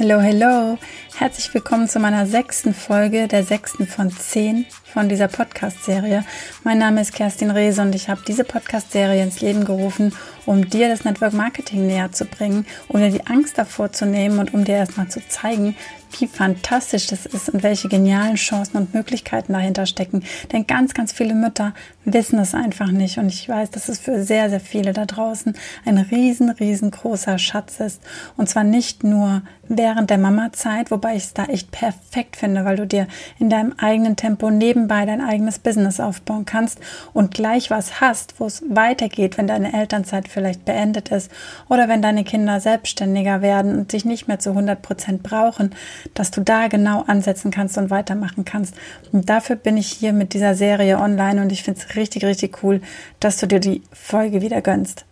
Hallo, 0.00 0.22
hallo. 0.22 0.78
Herzlich 1.16 1.52
willkommen 1.52 1.88
zu 1.88 1.98
meiner 1.98 2.24
sechsten 2.24 2.72
Folge, 2.72 3.26
der 3.26 3.42
sechsten 3.42 3.88
von 3.88 4.12
zehn 4.12 4.64
von 4.84 5.08
dieser 5.08 5.26
Podcast-Serie. 5.26 6.24
Mein 6.62 6.78
Name 6.78 7.00
ist 7.00 7.12
Kerstin 7.12 7.50
Rehse 7.50 7.82
und 7.82 7.92
ich 7.96 8.08
habe 8.08 8.20
diese 8.26 8.44
Podcast-Serie 8.44 9.20
ins 9.24 9.40
Leben 9.40 9.64
gerufen, 9.64 10.14
um 10.46 10.70
dir 10.70 10.88
das 10.88 11.04
Network 11.04 11.32
Marketing 11.32 11.88
näher 11.88 12.12
zu 12.12 12.24
bringen, 12.26 12.64
um 12.86 13.00
dir 13.00 13.10
die 13.10 13.26
Angst 13.26 13.58
davor 13.58 13.90
zu 13.90 14.06
nehmen 14.06 14.38
und 14.38 14.54
um 14.54 14.64
dir 14.64 14.76
erstmal 14.76 15.08
zu 15.08 15.20
zeigen, 15.28 15.74
wie 16.18 16.26
fantastisch 16.26 17.08
das 17.08 17.26
ist 17.26 17.50
und 17.50 17.62
welche 17.62 17.88
genialen 17.88 18.36
Chancen 18.36 18.78
und 18.78 18.94
Möglichkeiten 18.94 19.52
dahinter 19.52 19.84
stecken. 19.84 20.24
Denn 20.52 20.66
ganz, 20.66 20.94
ganz 20.94 21.12
viele 21.12 21.34
Mütter 21.34 21.74
wissen 22.04 22.38
es 22.38 22.54
einfach 22.54 22.90
nicht. 22.90 23.18
Und 23.18 23.28
ich 23.28 23.48
weiß, 23.48 23.70
dass 23.70 23.88
es 23.88 23.98
für 23.98 24.22
sehr, 24.22 24.48
sehr 24.48 24.60
viele 24.60 24.92
da 24.92 25.04
draußen 25.04 25.54
ein 25.84 25.98
riesen, 25.98 26.48
riesengroßer 26.50 27.38
Schatz 27.38 27.80
ist. 27.80 28.00
Und 28.36 28.48
zwar 28.48 28.64
nicht 28.64 29.04
nur 29.04 29.42
während 29.68 30.10
der 30.10 30.18
Mama-Zeit, 30.18 30.90
wobei 30.90 31.16
ich 31.16 31.24
es 31.24 31.34
da 31.34 31.44
echt 31.44 31.70
perfekt 31.70 32.36
finde, 32.36 32.64
weil 32.64 32.76
du 32.76 32.86
dir 32.86 33.06
in 33.38 33.50
deinem 33.50 33.74
eigenen 33.78 34.16
Tempo 34.16 34.50
nebenbei 34.50 35.04
dein 35.06 35.20
eigenes 35.20 35.58
Business 35.58 36.00
aufbauen 36.00 36.44
kannst 36.44 36.80
und 37.12 37.32
gleich 37.32 37.70
was 37.70 38.00
hast, 38.00 38.40
wo 38.40 38.46
es 38.46 38.62
weitergeht, 38.68 39.38
wenn 39.38 39.46
deine 39.46 39.72
Elternzeit 39.72 40.28
vielleicht 40.28 40.64
beendet 40.64 41.10
ist 41.10 41.30
oder 41.68 41.88
wenn 41.88 42.02
deine 42.02 42.24
Kinder 42.24 42.60
selbstständiger 42.60 43.42
werden 43.42 43.78
und 43.78 43.90
sich 43.90 44.04
nicht 44.04 44.28
mehr 44.28 44.38
zu 44.38 44.50
100 44.50 44.80
Prozent 44.80 45.22
brauchen, 45.22 45.74
dass 46.14 46.30
du 46.30 46.40
da 46.40 46.68
genau 46.68 47.04
ansetzen 47.06 47.50
kannst 47.50 47.78
und 47.78 47.90
weitermachen 47.90 48.44
kannst. 48.44 48.74
Und 49.12 49.28
dafür 49.28 49.56
bin 49.56 49.76
ich 49.76 49.88
hier 49.88 50.12
mit 50.12 50.34
dieser 50.34 50.54
Serie 50.54 50.98
online 50.98 51.42
und 51.42 51.52
ich 51.52 51.62
finde 51.62 51.80
es 51.80 51.96
richtig, 51.96 52.24
richtig 52.24 52.62
cool, 52.62 52.80
dass 53.20 53.38
du 53.38 53.46
dir 53.46 53.60
die 53.60 53.82
Folge 53.92 54.40
wieder 54.40 54.62
gönnst. 54.62 55.04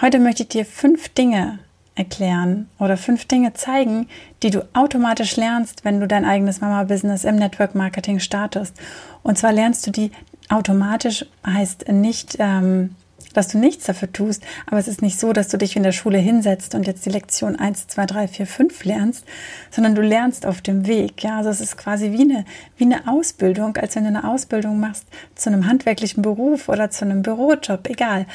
Heute 0.00 0.18
möchte 0.18 0.42
ich 0.42 0.50
dir 0.50 0.66
fünf 0.66 1.08
Dinge 1.08 1.58
erklären 1.96 2.68
oder 2.78 2.96
fünf 2.96 3.24
Dinge 3.24 3.54
zeigen, 3.54 4.06
die 4.42 4.50
du 4.50 4.66
automatisch 4.74 5.36
lernst, 5.36 5.84
wenn 5.84 5.98
du 5.98 6.06
dein 6.06 6.24
eigenes 6.24 6.60
Mama-Business 6.60 7.24
im 7.24 7.36
Network 7.36 7.74
Marketing 7.74 8.20
startest. 8.20 8.76
Und 9.22 9.38
zwar 9.38 9.52
lernst 9.52 9.86
du 9.86 9.90
die 9.90 10.12
automatisch, 10.48 11.24
heißt 11.44 11.88
nicht, 11.88 12.36
ähm, 12.38 12.94
dass 13.32 13.48
du 13.48 13.58
nichts 13.58 13.84
dafür 13.84 14.10
tust, 14.10 14.42
aber 14.66 14.78
es 14.78 14.88
ist 14.88 15.02
nicht 15.02 15.18
so, 15.18 15.32
dass 15.32 15.48
du 15.48 15.58
dich 15.58 15.76
in 15.76 15.82
der 15.82 15.92
Schule 15.92 16.18
hinsetzt 16.18 16.74
und 16.74 16.86
jetzt 16.86 17.04
die 17.04 17.10
Lektion 17.10 17.56
1, 17.56 17.88
2, 17.88 18.06
3, 18.06 18.28
4, 18.28 18.46
5 18.46 18.84
lernst, 18.84 19.24
sondern 19.70 19.94
du 19.94 20.00
lernst 20.00 20.46
auf 20.46 20.62
dem 20.62 20.86
Weg. 20.86 21.22
Ja, 21.22 21.38
also 21.38 21.50
es 21.50 21.60
ist 21.60 21.76
quasi 21.76 22.12
wie 22.12 22.22
eine, 22.22 22.44
wie 22.78 22.84
eine 22.84 23.08
Ausbildung, 23.08 23.76
als 23.76 23.94
wenn 23.94 24.04
du 24.04 24.08
eine 24.08 24.26
Ausbildung 24.26 24.80
machst 24.80 25.04
zu 25.34 25.50
einem 25.50 25.66
handwerklichen 25.66 26.22
Beruf 26.22 26.68
oder 26.68 26.90
zu 26.90 27.04
einem 27.04 27.22
Bürojob, 27.22 27.88
egal. 27.90 28.26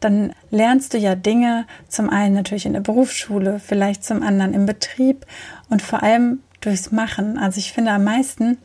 Dann 0.00 0.32
lernst 0.50 0.94
du 0.94 0.98
ja 0.98 1.14
Dinge, 1.14 1.66
zum 1.88 2.10
einen 2.10 2.34
natürlich 2.34 2.66
in 2.66 2.72
der 2.72 2.80
Berufsschule, 2.80 3.60
vielleicht 3.60 4.04
zum 4.04 4.22
anderen 4.22 4.54
im 4.54 4.66
Betrieb 4.66 5.26
und 5.68 5.82
vor 5.82 6.02
allem 6.02 6.40
durchs 6.60 6.92
Machen. 6.92 7.38
Also 7.38 7.58
ich 7.58 7.72
finde 7.72 7.92
am 7.92 8.04
meisten 8.04 8.58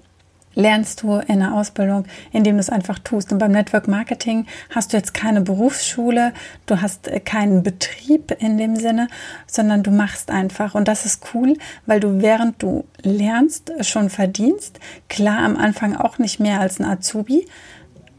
lernst 0.56 1.03
du 1.03 1.17
in 1.17 1.39
der 1.39 1.53
Ausbildung, 1.53 2.06
indem 2.31 2.56
du 2.56 2.61
es 2.61 2.69
einfach 2.69 2.97
tust. 3.00 3.31
Und 3.31 3.39
beim 3.39 3.52
Network 3.52 3.88
Marketing 3.88 4.47
hast 4.73 4.94
du 4.94 4.97
jetzt 4.97 5.13
keine 5.13 5.41
Berufsschule, 5.41 6.33
du 6.66 6.81
hast 6.81 7.08
äh, 7.08 7.19
keinen 7.19 7.61
Betrieb 7.61 8.31
in 8.39 8.58
dem 8.58 8.75
Sinne, 8.75 9.08
sondern 9.45 9.83
du 9.83 9.91
machst 9.91 10.31
einfach. 10.31 10.73
Und 10.73 10.88
das 10.88 11.06
ist 11.06 11.22
cool, 11.33 11.58
weil 11.86 12.00
du 12.00 12.22
während 12.22 12.61
du 12.63 12.86
lernst 13.03 13.72
schon 13.81 14.09
verdienst. 14.09 14.80
Klar, 15.09 15.39
am 15.39 15.58
Anfang 15.58 15.95
auch 15.95 16.17
nicht 16.17 16.39
mehr 16.39 16.59
als 16.59 16.80
ein 16.80 16.86
Azubi, 16.86 17.47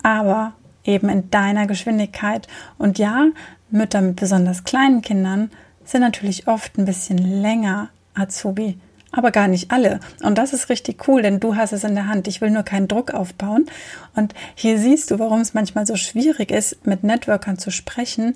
aber 0.03 0.53
eben 0.87 1.09
in 1.09 1.31
deiner 1.31 1.67
Geschwindigkeit. 1.67 2.48
Und 2.79 2.98
ja, 2.98 3.27
Mütter 3.70 4.01
mit 4.01 4.17
besonders 4.17 4.65
kleinen 4.65 5.03
Kindern 5.03 5.51
sind 5.84 6.01
natürlich 6.01 6.48
oft 6.48 6.78
ein 6.78 6.84
bisschen 6.84 7.19
länger 7.19 7.89
Azubi 8.15 8.78
aber 9.17 9.31
gar 9.31 9.48
nicht 9.48 9.70
alle. 9.70 9.98
Und 10.23 10.37
das 10.37 10.53
ist 10.53 10.69
richtig 10.69 11.09
cool, 11.09 11.23
denn 11.23 11.41
du 11.41 11.56
hast 11.56 11.73
es 11.73 11.84
in 11.84 11.95
der 11.95 12.06
Hand. 12.06 12.28
Ich 12.28 12.41
will 12.41 12.51
nur 12.51 12.62
keinen 12.62 12.87
Druck 12.87 13.12
aufbauen. 13.12 13.67
Und 14.15 14.34
hier 14.55 14.78
siehst 14.78 15.11
du, 15.11 15.19
warum 15.19 15.41
es 15.41 15.55
manchmal 15.55 15.87
so 15.87 15.97
schwierig 15.97 16.50
ist, 16.50 16.87
mit 16.87 17.03
Networkern 17.03 17.59
zu 17.59 17.71
sprechen, 17.71 18.34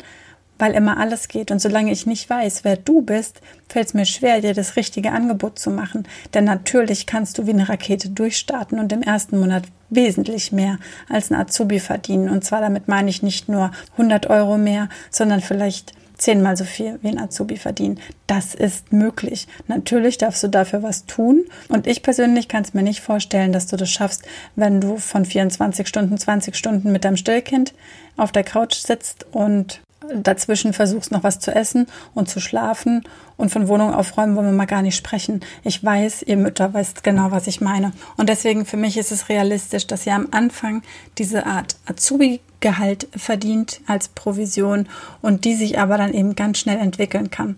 weil 0.61 0.75
immer 0.75 0.99
alles 0.99 1.29
geht. 1.29 1.51
Und 1.51 1.61
solange 1.61 1.91
ich 1.91 2.07
nicht 2.07 2.29
weiß, 2.29 2.65
wer 2.65 2.77
du 2.77 3.03
bist, 3.03 3.41
fällt 3.69 3.89
es 3.89 3.95
mir 3.95 4.05
schwer, 4.05 4.41
dir 4.41 4.55
das 4.55 4.77
richtige 4.77 5.13
Angebot 5.13 5.59
zu 5.59 5.71
machen. 5.71 6.07
Denn 6.35 6.45
natürlich 6.45 7.07
kannst 7.07 7.39
du 7.39 7.47
wie 7.47 7.53
eine 7.53 7.69
Rakete 7.69 8.11
durchstarten 8.11 8.79
und 8.79 8.93
im 8.93 9.03
ersten 9.03 9.39
Monat 9.39 9.65
wesentlich 9.89 10.53
mehr 10.53 10.79
als 11.09 11.31
ein 11.31 11.41
Azubi 11.41 11.81
verdienen. 11.81 12.29
Und 12.29 12.45
zwar 12.45 12.61
damit 12.61 12.89
meine 12.89 13.11
ich 13.11 13.23
nicht 13.23 13.49
nur 13.49 13.71
100 13.93 14.29
Euro 14.29 14.59
mehr, 14.59 14.89
sondern 15.11 15.41
vielleicht 15.41 15.95
zehnmal 16.21 16.57
so 16.57 16.65
viel 16.65 16.99
wie 17.03 17.09
ein 17.09 17.19
Azubi 17.19 17.57
verdienen. 17.57 17.99
Das 18.27 18.55
ist 18.55 18.93
möglich. 18.93 19.49
Natürlich 19.67 20.19
darfst 20.19 20.43
du 20.43 20.49
dafür 20.49 20.83
was 20.83 21.07
tun. 21.07 21.45
Und 21.69 21.87
ich 21.87 22.03
persönlich 22.03 22.47
kann 22.47 22.63
es 22.63 22.75
mir 22.75 22.83
nicht 22.83 23.01
vorstellen, 23.01 23.53
dass 23.53 23.67
du 23.67 23.77
das 23.77 23.91
schaffst, 23.91 24.23
wenn 24.55 24.81
du 24.81 24.99
von 24.99 25.25
24 25.25 25.89
Stunden, 25.89 26.19
20 26.19 26.55
Stunden 26.55 26.93
mit 26.93 27.05
deinem 27.05 27.17
Stillkind 27.17 27.73
auf 28.17 28.33
der 28.33 28.45
Couch 28.45 28.75
sitzt 28.75 29.25
und 29.33 29.81
dazwischen 30.15 30.73
versuchst 30.73 31.13
noch 31.13 31.23
was 31.23 31.41
zu 31.41 31.55
essen 31.55 31.87
und 32.15 32.29
zu 32.29 32.41
schlafen 32.41 33.05
und 33.37 33.51
von 33.51 33.69
Wohnung 33.69 33.95
aufräumen 33.95 34.37
wollen 34.37 34.47
wir 34.47 34.53
mal 34.53 34.67
gar 34.67 34.83
nicht 34.83 34.97
sprechen. 34.97 35.41
Ich 35.63 35.83
weiß, 35.83 36.23
ihr 36.23 36.37
Mütter 36.37 36.75
wisst 36.75 37.03
genau, 37.03 37.31
was 37.31 37.47
ich 37.47 37.61
meine. 37.61 37.93
Und 38.17 38.29
deswegen 38.29 38.67
für 38.67 38.77
mich 38.77 38.97
ist 38.97 39.13
es 39.13 39.29
realistisch, 39.29 39.87
dass 39.87 40.07
ihr 40.07 40.15
am 40.15 40.29
Anfang 40.31 40.83
diese 41.19 41.47
Art 41.47 41.77
Azubi-Gehalt 41.87 43.09
verdient 43.15 43.81
als 43.87 44.09
Provision 44.09 44.89
und 45.23 45.45
die 45.45 45.55
sich 45.55 45.79
aber 45.79 45.99
dann 45.99 46.15
eben 46.15 46.35
ganz 46.35 46.59
schnell 46.59 46.79
entwickeln 46.79 47.31
kann. 47.31 47.57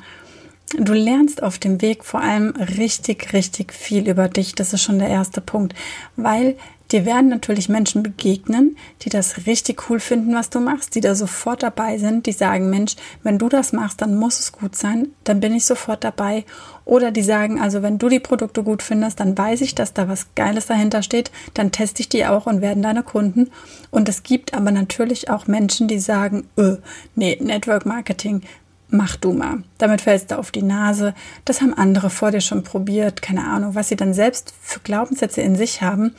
Du 0.79 0.95
lernst 0.95 1.43
auf 1.43 1.59
dem 1.59 1.83
Weg 1.83 2.05
vor 2.05 2.21
allem 2.21 2.55
richtig, 2.57 3.35
richtig 3.35 3.75
viel 3.75 4.09
über 4.09 4.29
dich. 4.29 4.55
Das 4.55 4.73
ist 4.73 4.83
schon 4.83 4.99
der 4.99 5.09
erste 5.09 5.43
Punkt, 5.43 5.75
weil 6.17 6.57
Dir 6.93 7.07
werden 7.07 7.31
natürlich 7.31 7.71
Menschen 7.71 8.03
begegnen, 8.03 8.77
die 9.01 9.09
das 9.09 9.47
richtig 9.47 9.89
cool 9.89 9.99
finden, 9.99 10.35
was 10.35 10.51
du 10.51 10.61
machst, 10.61 10.95
die 10.95 11.01
da 11.01 11.15
sofort 11.15 11.63
dabei 11.63 11.97
sind, 11.97 12.27
die 12.27 12.33
sagen, 12.33 12.69
Mensch, 12.69 12.97
wenn 13.23 13.39
du 13.39 13.49
das 13.49 13.73
machst, 13.73 14.03
dann 14.03 14.15
muss 14.15 14.39
es 14.39 14.53
gut 14.53 14.77
sein, 14.77 15.09
dann 15.25 15.41
bin 15.41 15.55
ich 15.55 15.65
sofort 15.65 16.05
dabei. 16.05 16.45
Oder 16.85 17.11
die 17.11 17.23
sagen, 17.23 17.59
also 17.61 17.81
wenn 17.81 17.97
du 17.97 18.11
die 18.11 18.21
Produkte 18.21 18.63
gut 18.63 18.83
findest, 18.83 19.21
dann 19.21 19.39
weiß 19.39 19.63
ich, 19.63 19.75
dass 19.75 19.95
da 19.95 20.07
was 20.07 20.35
Geiles 20.35 20.67
dahinter 20.67 21.03
steht, 21.03 21.31
dann 21.55 21.73
teste 21.73 22.03
ich 22.03 22.11
die 22.11 22.27
auch 22.27 22.45
und 22.45 22.61
werden 22.61 22.83
deine 22.83 23.03
Kunden. 23.03 23.51
Und 23.91 24.11
es 24.11 24.23
gibt 24.23 24.53
aber 24.53 24.71
natürlich 24.71 25.31
auch 25.31 25.47
Menschen, 25.47 25.89
die 25.89 25.99
sagen, 25.99 26.47
öh, 26.59 26.77
nee, 27.15 27.39
Network 27.41 27.87
Marketing, 27.87 28.43
mach 28.91 29.17
du 29.17 29.33
mal. 29.33 29.63
Damit 29.79 30.03
fällst 30.03 30.31
du 30.31 30.39
auf 30.39 30.51
die 30.51 30.63
Nase. 30.63 31.15
Das 31.47 31.63
haben 31.63 31.73
andere 31.73 32.11
vor 32.11 32.33
dir 32.33 32.43
schon 32.43 32.65
probiert. 32.65 33.23
Keine 33.23 33.45
Ahnung, 33.45 33.75
was 33.75 33.89
sie 33.89 33.97
dann 33.97 34.13
selbst 34.13 34.53
für 34.61 34.81
Glaubenssätze 34.81 35.41
in 35.41 35.57
sich 35.57 35.81
haben. 35.81 36.15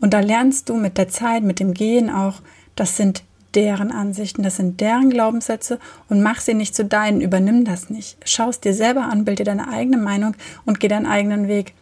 Und 0.00 0.14
da 0.14 0.20
lernst 0.20 0.68
du 0.68 0.74
mit 0.74 0.98
der 0.98 1.08
Zeit, 1.08 1.42
mit 1.42 1.60
dem 1.60 1.74
Gehen 1.74 2.10
auch, 2.10 2.40
das 2.76 2.96
sind 2.96 3.22
deren 3.54 3.90
Ansichten, 3.90 4.42
das 4.42 4.56
sind 4.56 4.80
deren 4.80 5.10
Glaubenssätze 5.10 5.78
und 6.08 6.22
mach 6.22 6.40
sie 6.40 6.54
nicht 6.54 6.74
zu 6.74 6.84
deinen, 6.84 7.20
übernimm 7.20 7.64
das 7.64 7.90
nicht. 7.90 8.16
Schau 8.24 8.50
es 8.50 8.60
dir 8.60 8.74
selber 8.74 9.02
an, 9.02 9.24
bild 9.24 9.38
dir 9.38 9.44
deine 9.44 9.68
eigene 9.68 9.96
Meinung 9.96 10.34
und 10.64 10.80
geh 10.80 10.88
deinen 10.88 11.06
eigenen 11.06 11.48
Weg. 11.48 11.74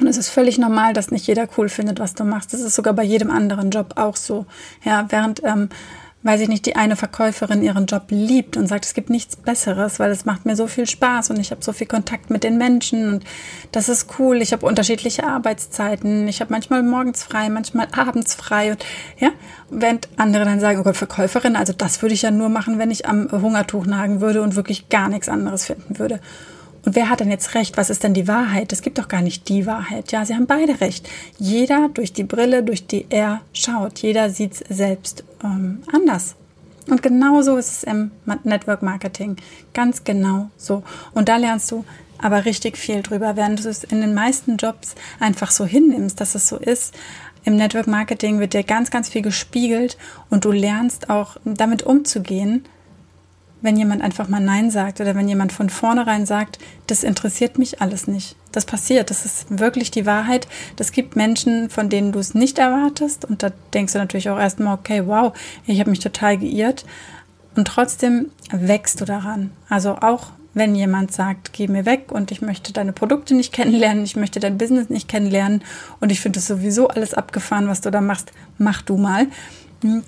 Und 0.00 0.06
es 0.06 0.16
ist 0.16 0.30
völlig 0.30 0.56
normal, 0.56 0.94
dass 0.94 1.10
nicht 1.10 1.26
jeder 1.26 1.46
cool 1.58 1.68
findet, 1.68 2.00
was 2.00 2.14
du 2.14 2.24
machst. 2.24 2.54
Das 2.54 2.60
ist 2.60 2.74
sogar 2.74 2.94
bei 2.94 3.02
jedem 3.02 3.30
anderen 3.30 3.70
Job 3.70 3.94
auch 3.96 4.16
so. 4.16 4.46
Ja, 4.82 5.06
während 5.10 5.42
ähm, 5.44 5.68
weiß 6.22 6.42
ich 6.42 6.48
nicht, 6.48 6.66
die 6.66 6.76
eine 6.76 6.96
Verkäuferin 6.96 7.62
ihren 7.62 7.86
Job 7.86 8.04
liebt 8.10 8.58
und 8.58 8.66
sagt, 8.66 8.84
es 8.84 8.92
gibt 8.92 9.08
nichts 9.08 9.36
Besseres, 9.36 9.98
weil 9.98 10.10
es 10.10 10.26
macht 10.26 10.44
mir 10.44 10.54
so 10.54 10.66
viel 10.66 10.86
Spaß 10.86 11.30
und 11.30 11.40
ich 11.40 11.50
habe 11.50 11.64
so 11.64 11.72
viel 11.72 11.86
Kontakt 11.86 12.28
mit 12.28 12.44
den 12.44 12.58
Menschen 12.58 13.14
und 13.14 13.24
das 13.72 13.88
ist 13.88 14.18
cool. 14.18 14.42
Ich 14.42 14.52
habe 14.52 14.66
unterschiedliche 14.66 15.24
Arbeitszeiten. 15.24 16.28
Ich 16.28 16.40
habe 16.40 16.52
manchmal 16.52 16.82
morgens 16.82 17.22
frei, 17.22 17.48
manchmal 17.48 17.88
abends 17.96 18.34
frei 18.34 18.72
und 18.72 18.84
ja, 19.18 19.30
während 19.70 20.08
andere 20.16 20.44
dann 20.44 20.60
sagen, 20.60 20.80
oh 20.80 20.82
Gott, 20.82 20.96
Verkäuferin, 20.96 21.56
also 21.56 21.72
das 21.72 22.02
würde 22.02 22.14
ich 22.14 22.22
ja 22.22 22.30
nur 22.30 22.50
machen, 22.50 22.78
wenn 22.78 22.90
ich 22.90 23.06
am 23.06 23.30
Hungertuch 23.32 23.86
nagen 23.86 24.20
würde 24.20 24.42
und 24.42 24.56
wirklich 24.56 24.90
gar 24.90 25.08
nichts 25.08 25.28
anderes 25.28 25.64
finden 25.64 25.98
würde. 25.98 26.20
Und 26.84 26.96
wer 26.96 27.10
hat 27.10 27.20
denn 27.20 27.30
jetzt 27.30 27.54
recht? 27.54 27.76
Was 27.76 27.90
ist 27.90 28.04
denn 28.04 28.14
die 28.14 28.28
Wahrheit? 28.28 28.72
Es 28.72 28.82
gibt 28.82 28.98
doch 28.98 29.08
gar 29.08 29.22
nicht 29.22 29.48
die 29.48 29.66
Wahrheit. 29.66 30.12
Ja, 30.12 30.24
sie 30.24 30.34
haben 30.34 30.46
beide 30.46 30.80
recht. 30.80 31.08
Jeder 31.38 31.90
durch 31.92 32.12
die 32.12 32.24
Brille, 32.24 32.62
durch 32.62 32.86
die 32.86 33.06
er 33.10 33.42
schaut. 33.52 33.98
Jeder 33.98 34.30
sieht 34.30 34.52
es 34.52 34.76
selbst 34.76 35.24
ähm, 35.44 35.82
anders. 35.92 36.36
Und 36.88 37.02
genau 37.02 37.42
so 37.42 37.56
ist 37.56 37.70
es 37.70 37.84
im 37.84 38.10
Network 38.44 38.82
Marketing. 38.82 39.36
Ganz 39.74 40.04
genau 40.04 40.50
so. 40.56 40.82
Und 41.12 41.28
da 41.28 41.36
lernst 41.36 41.70
du 41.70 41.84
aber 42.18 42.44
richtig 42.44 42.76
viel 42.76 43.02
drüber, 43.02 43.36
während 43.36 43.64
du 43.64 43.68
es 43.68 43.84
in 43.84 44.00
den 44.00 44.14
meisten 44.14 44.56
Jobs 44.56 44.94
einfach 45.20 45.50
so 45.50 45.64
hinnimmst, 45.64 46.20
dass 46.20 46.34
es 46.34 46.48
so 46.48 46.56
ist. 46.56 46.94
Im 47.44 47.56
Network 47.56 47.86
Marketing 47.86 48.38
wird 48.38 48.52
dir 48.52 48.64
ganz, 48.64 48.90
ganz 48.90 49.08
viel 49.08 49.22
gespiegelt 49.22 49.96
und 50.28 50.44
du 50.44 50.52
lernst 50.52 51.08
auch 51.08 51.36
damit 51.44 51.82
umzugehen, 51.82 52.64
wenn 53.62 53.76
jemand 53.76 54.02
einfach 54.02 54.28
mal 54.28 54.40
Nein 54.40 54.70
sagt 54.70 55.00
oder 55.00 55.14
wenn 55.14 55.28
jemand 55.28 55.52
von 55.52 55.70
vornherein 55.70 56.26
sagt, 56.26 56.58
das 56.86 57.02
interessiert 57.02 57.58
mich 57.58 57.80
alles 57.80 58.06
nicht. 58.06 58.36
Das 58.52 58.64
passiert, 58.64 59.10
das 59.10 59.24
ist 59.24 59.46
wirklich 59.58 59.90
die 59.90 60.06
Wahrheit. 60.06 60.48
Das 60.76 60.92
gibt 60.92 61.16
Menschen, 61.16 61.70
von 61.70 61.88
denen 61.88 62.12
du 62.12 62.18
es 62.18 62.34
nicht 62.34 62.58
erwartest 62.58 63.24
und 63.24 63.42
da 63.42 63.50
denkst 63.74 63.92
du 63.92 63.98
natürlich 63.98 64.30
auch 64.30 64.38
erstmal, 64.38 64.74
okay, 64.74 65.06
wow, 65.06 65.32
ich 65.66 65.80
habe 65.80 65.90
mich 65.90 66.00
total 66.00 66.38
geirrt 66.38 66.84
und 67.56 67.66
trotzdem 67.68 68.30
wächst 68.50 69.00
du 69.00 69.04
daran. 69.04 69.50
Also 69.68 69.96
auch 69.96 70.30
wenn 70.52 70.74
jemand 70.74 71.12
sagt, 71.12 71.52
geh 71.52 71.68
mir 71.68 71.86
weg 71.86 72.10
und 72.10 72.32
ich 72.32 72.42
möchte 72.42 72.72
deine 72.72 72.92
Produkte 72.92 73.34
nicht 73.34 73.52
kennenlernen, 73.52 74.04
ich 74.04 74.16
möchte 74.16 74.40
dein 74.40 74.58
Business 74.58 74.88
nicht 74.88 75.08
kennenlernen 75.08 75.62
und 76.00 76.10
ich 76.10 76.20
finde 76.20 76.40
es 76.40 76.46
sowieso 76.46 76.88
alles 76.88 77.14
abgefahren, 77.14 77.68
was 77.68 77.80
du 77.80 77.90
da 77.90 78.00
machst, 78.00 78.32
mach 78.58 78.82
du 78.82 78.96
mal. 78.96 79.28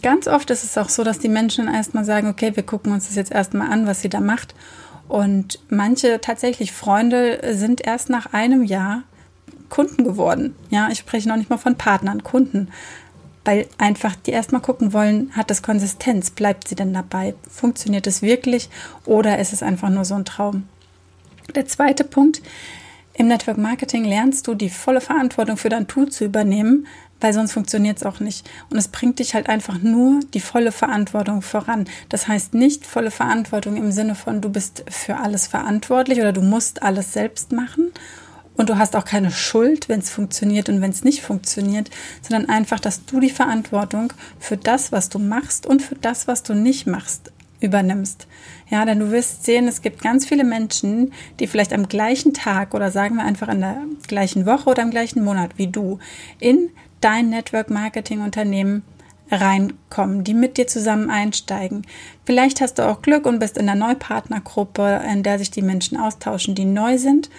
Ganz 0.03 0.29
oft 0.29 0.51
ist 0.51 0.65
es 0.65 0.77
auch 0.77 0.91
so, 0.91 1.03
dass 1.03 1.19
die 1.19 1.29
Menschen 1.29 1.67
erstmal 1.67 2.05
sagen, 2.05 2.29
okay, 2.29 2.55
wir 2.55 2.63
gucken 2.63 2.93
uns 2.93 3.07
das 3.07 3.17
jetzt 3.17 3.33
erstmal 3.33 3.71
an, 3.71 3.87
was 3.87 4.03
sie 4.03 4.11
da 4.11 4.21
macht. 4.21 4.55
Und 5.09 5.59
manche 5.69 6.21
tatsächlich 6.21 6.73
Freunde 6.73 7.41
sind 7.55 7.87
erst 7.87 8.11
nach 8.11 8.33
einem 8.33 8.65
Jahr 8.65 9.03
Kunden 9.69 10.05
geworden. 10.05 10.55
Ja, 10.69 10.89
ich 10.91 10.99
spreche 10.99 11.29
noch 11.29 11.37
nicht 11.37 11.49
mal 11.49 11.57
von 11.57 11.77
Partnern, 11.77 12.23
Kunden. 12.23 12.69
Weil 13.45 13.67
einfach 13.79 14.15
die 14.15 14.31
erstmal 14.31 14.61
gucken 14.61 14.93
wollen, 14.93 15.33
hat 15.35 15.51
das 15.51 15.63
Konsistenz? 15.63 16.31
Bleibt 16.31 16.69
sie 16.69 16.75
denn 16.75 16.93
dabei? 16.93 17.35
Funktioniert 17.51 18.07
es 18.07 18.23
wirklich 18.23 18.69
oder 19.05 19.39
ist 19.39 19.53
es 19.53 19.63
einfach 19.63 19.89
nur 19.89 20.05
so 20.05 20.15
ein 20.15 20.27
Traum? 20.27 20.69
Der 21.55 21.67
zweite 21.67 22.05
Punkt, 22.05 22.43
im 23.15 23.29
Network 23.29 23.59
Marketing 23.59 24.05
lernst 24.05 24.47
du 24.47 24.55
die 24.55 24.71
volle 24.71 25.01
Verantwortung 25.01 25.57
für 25.57 25.69
dein 25.69 25.89
Tool 25.89 26.09
zu 26.09 26.25
übernehmen, 26.25 26.87
weil 27.23 27.33
sonst 27.33 27.53
funktioniert 27.53 27.99
es 27.99 28.03
auch 28.05 28.21
nicht. 28.21 28.49
Und 28.71 28.79
es 28.79 28.89
bringt 28.89 29.19
dich 29.19 29.35
halt 29.35 29.49
einfach 29.49 29.79
nur 29.79 30.21
die 30.35 30.41
volle 30.41 30.73
Verantwortung 30.73 31.43
voran. 31.43 31.87
Das 32.09 32.29
heißt 32.29 32.55
nicht 32.55 32.87
volle 32.87 33.11
Verantwortung 33.11 33.77
im 33.77 33.93
Sinne 33.93 34.15
von, 34.15 34.41
du 34.41 34.49
bist 34.49 34.85
für 34.89 35.17
alles 35.17 35.47
verantwortlich 35.47 36.19
oder 36.19 36.33
du 36.33 36.43
musst 36.43 36.83
alles 36.83 37.13
selbst 37.13 37.53
machen. 37.53 37.93
Und 38.55 38.69
du 38.69 38.77
hast 38.77 38.97
auch 38.97 39.07
keine 39.07 39.31
Schuld, 39.31 39.89
wenn 39.89 40.01
es 40.01 40.11
funktioniert 40.11 40.69
und 40.69 40.83
wenn 40.83 40.91
es 40.91 41.05
nicht 41.05 41.23
funktioniert, 41.23 41.91
sondern 42.21 42.51
einfach, 42.51 42.81
dass 42.81 43.07
du 43.07 43.19
die 43.19 43.31
Verantwortung 43.31 44.13
für 44.39 44.59
das, 44.59 44.93
was 44.93 45.09
du 45.09 45.19
machst 45.19 45.65
und 45.65 45.81
für 45.81 45.95
das, 45.95 46.29
was 46.29 46.43
du 46.43 46.55
nicht 46.55 46.87
machst, 46.87 47.33
übernimmst. 47.61 48.27
Ja, 48.69 48.85
denn 48.85 48.99
du 48.99 49.11
wirst 49.11 49.45
sehen, 49.45 49.69
es 49.69 49.81
gibt 49.81 50.03
ganz 50.03 50.27
viele 50.27 50.45
Menschen, 50.45 51.13
die 51.41 51.47
vielleicht 51.47 51.73
am 51.73 51.89
gleichen 51.89 52.35
Tag 52.35 52.75
oder 52.75 52.91
sagen 52.91 53.17
wir 53.17 53.25
einfach 53.25 53.49
in 53.49 53.61
der 53.61 53.79
gleichen 54.07 54.45
Woche 54.45 54.71
oder 54.71 54.83
im 54.83 54.91
gleichen 54.91 55.25
Monat 55.25 55.53
wie 55.57 55.69
du 55.69 55.99
in 56.39 56.71
dein 57.03 57.29
Network 57.29 57.71
Marketing 57.71 58.23
Unternehmen 58.23 58.83
reinkommen, 59.31 60.25
die 60.25 60.35
mit 60.35 60.59
dir 60.59 60.67
zusammen 60.67 61.11
einsteigen. 61.11 61.87
Vielleicht 62.25 62.61
hast 62.61 62.79
du 62.79 62.87
auch 62.87 63.03
Glück 63.03 63.27
und 63.27 63.39
bist 63.39 63.57
in 63.57 63.67
der 63.67 63.75
Neupartnergruppe, 63.75 65.03
in 65.11 65.23
der 65.23 65.39
sich 65.39 65.51
die 65.51 65.63
Menschen 65.63 65.99
austauschen, 65.99 66.55
die 66.55 66.67
neu 66.67 66.99
sind. 66.99 67.31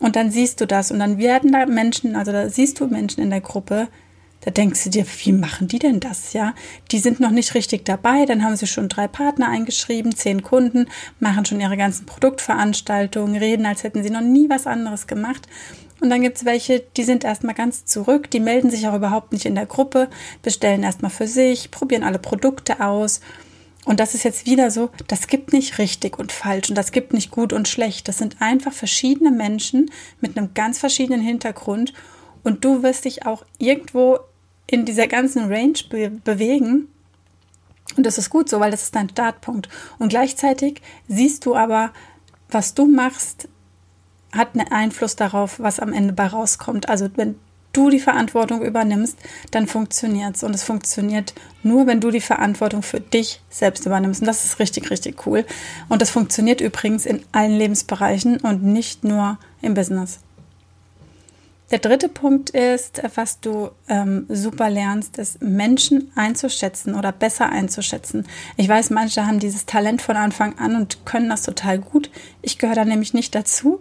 Und 0.00 0.16
dann 0.16 0.30
siehst 0.30 0.60
du 0.60 0.66
das 0.66 0.90
und 0.90 0.98
dann 0.98 1.18
werden 1.18 1.52
da 1.52 1.66
Menschen, 1.66 2.16
also 2.16 2.32
da 2.32 2.48
siehst 2.48 2.80
du 2.80 2.86
Menschen 2.86 3.22
in 3.22 3.30
der 3.30 3.40
Gruppe, 3.40 3.88
da 4.44 4.50
denkst 4.50 4.84
du 4.84 4.90
dir, 4.90 5.06
wie 5.24 5.32
machen 5.32 5.68
die 5.68 5.78
denn 5.78 6.00
das, 6.00 6.34
ja? 6.34 6.54
Die 6.90 6.98
sind 6.98 7.18
noch 7.18 7.30
nicht 7.30 7.54
richtig 7.54 7.86
dabei, 7.86 8.26
dann 8.26 8.44
haben 8.44 8.56
sie 8.56 8.66
schon 8.66 8.90
drei 8.90 9.08
Partner 9.08 9.48
eingeschrieben, 9.48 10.14
zehn 10.14 10.42
Kunden, 10.42 10.86
machen 11.18 11.46
schon 11.46 11.60
ihre 11.60 11.78
ganzen 11.78 12.04
Produktveranstaltungen, 12.04 13.36
reden, 13.36 13.64
als 13.64 13.84
hätten 13.84 14.02
sie 14.02 14.10
noch 14.10 14.20
nie 14.20 14.50
was 14.50 14.66
anderes 14.66 15.06
gemacht. 15.06 15.48
Und 16.00 16.10
dann 16.10 16.22
gibt 16.22 16.38
es 16.38 16.44
welche, 16.44 16.80
die 16.80 17.04
sind 17.04 17.24
erstmal 17.24 17.54
ganz 17.54 17.84
zurück, 17.84 18.30
die 18.30 18.40
melden 18.40 18.70
sich 18.70 18.86
auch 18.88 18.94
überhaupt 18.94 19.32
nicht 19.32 19.46
in 19.46 19.54
der 19.54 19.66
Gruppe, 19.66 20.08
bestellen 20.42 20.82
erstmal 20.82 21.10
für 21.10 21.28
sich, 21.28 21.70
probieren 21.70 22.02
alle 22.02 22.18
Produkte 22.18 22.80
aus. 22.80 23.20
Und 23.84 24.00
das 24.00 24.14
ist 24.14 24.24
jetzt 24.24 24.46
wieder 24.46 24.70
so, 24.70 24.90
das 25.06 25.26
gibt 25.26 25.52
nicht 25.52 25.78
richtig 25.78 26.18
und 26.18 26.32
falsch 26.32 26.70
und 26.70 26.76
das 26.76 26.90
gibt 26.90 27.12
nicht 27.12 27.30
gut 27.30 27.52
und 27.52 27.68
schlecht. 27.68 28.08
Das 28.08 28.18
sind 28.18 28.36
einfach 28.40 28.72
verschiedene 28.72 29.30
Menschen 29.30 29.90
mit 30.20 30.36
einem 30.36 30.54
ganz 30.54 30.78
verschiedenen 30.78 31.20
Hintergrund. 31.20 31.92
Und 32.42 32.64
du 32.64 32.82
wirst 32.82 33.04
dich 33.04 33.26
auch 33.26 33.44
irgendwo 33.58 34.18
in 34.66 34.84
dieser 34.84 35.06
ganzen 35.06 35.52
Range 35.52 35.78
be 35.88 36.10
bewegen. 36.10 36.88
Und 37.96 38.06
das 38.06 38.18
ist 38.18 38.30
gut 38.30 38.48
so, 38.48 38.58
weil 38.60 38.70
das 38.70 38.82
ist 38.82 38.94
dein 38.94 39.10
Startpunkt. 39.10 39.68
Und 39.98 40.08
gleichzeitig 40.08 40.80
siehst 41.06 41.44
du 41.44 41.54
aber, 41.54 41.92
was 42.48 42.74
du 42.74 42.86
machst, 42.86 43.48
hat 44.34 44.54
einen 44.54 44.70
Einfluss 44.70 45.16
darauf, 45.16 45.60
was 45.60 45.80
am 45.80 45.92
Ende 45.92 46.12
bei 46.12 46.26
rauskommt. 46.26 46.88
Also 46.88 47.08
wenn 47.16 47.36
du 47.72 47.90
die 47.90 48.00
Verantwortung 48.00 48.62
übernimmst, 48.62 49.18
dann 49.50 49.66
funktioniert 49.66 50.36
es. 50.36 50.42
Und 50.42 50.54
es 50.54 50.62
funktioniert 50.62 51.34
nur, 51.62 51.86
wenn 51.86 52.00
du 52.00 52.10
die 52.10 52.20
Verantwortung 52.20 52.82
für 52.82 53.00
dich 53.00 53.40
selbst 53.50 53.84
übernimmst. 53.84 54.22
Und 54.22 54.26
das 54.26 54.44
ist 54.44 54.58
richtig, 54.58 54.90
richtig 54.90 55.26
cool. 55.26 55.44
Und 55.88 56.00
das 56.00 56.10
funktioniert 56.10 56.60
übrigens 56.60 57.04
in 57.04 57.22
allen 57.32 57.56
Lebensbereichen 57.56 58.38
und 58.38 58.62
nicht 58.62 59.04
nur 59.04 59.38
im 59.60 59.74
Business. 59.74 60.20
Der 61.70 61.78
dritte 61.78 62.08
Punkt 62.08 62.50
ist, 62.50 63.02
was 63.16 63.40
du 63.40 63.70
ähm, 63.88 64.26
super 64.28 64.70
lernst, 64.70 65.18
ist 65.18 65.42
Menschen 65.42 66.12
einzuschätzen 66.14 66.94
oder 66.94 67.10
besser 67.10 67.48
einzuschätzen. 67.48 68.26
Ich 68.56 68.68
weiß, 68.68 68.90
manche 68.90 69.26
haben 69.26 69.40
dieses 69.40 69.66
Talent 69.66 70.02
von 70.02 70.16
Anfang 70.16 70.58
an 70.58 70.76
und 70.76 71.04
können 71.06 71.30
das 71.30 71.42
total 71.42 71.78
gut. 71.78 72.10
Ich 72.42 72.58
gehöre 72.58 72.76
da 72.76 72.84
nämlich 72.84 73.14
nicht 73.14 73.34
dazu. 73.34 73.80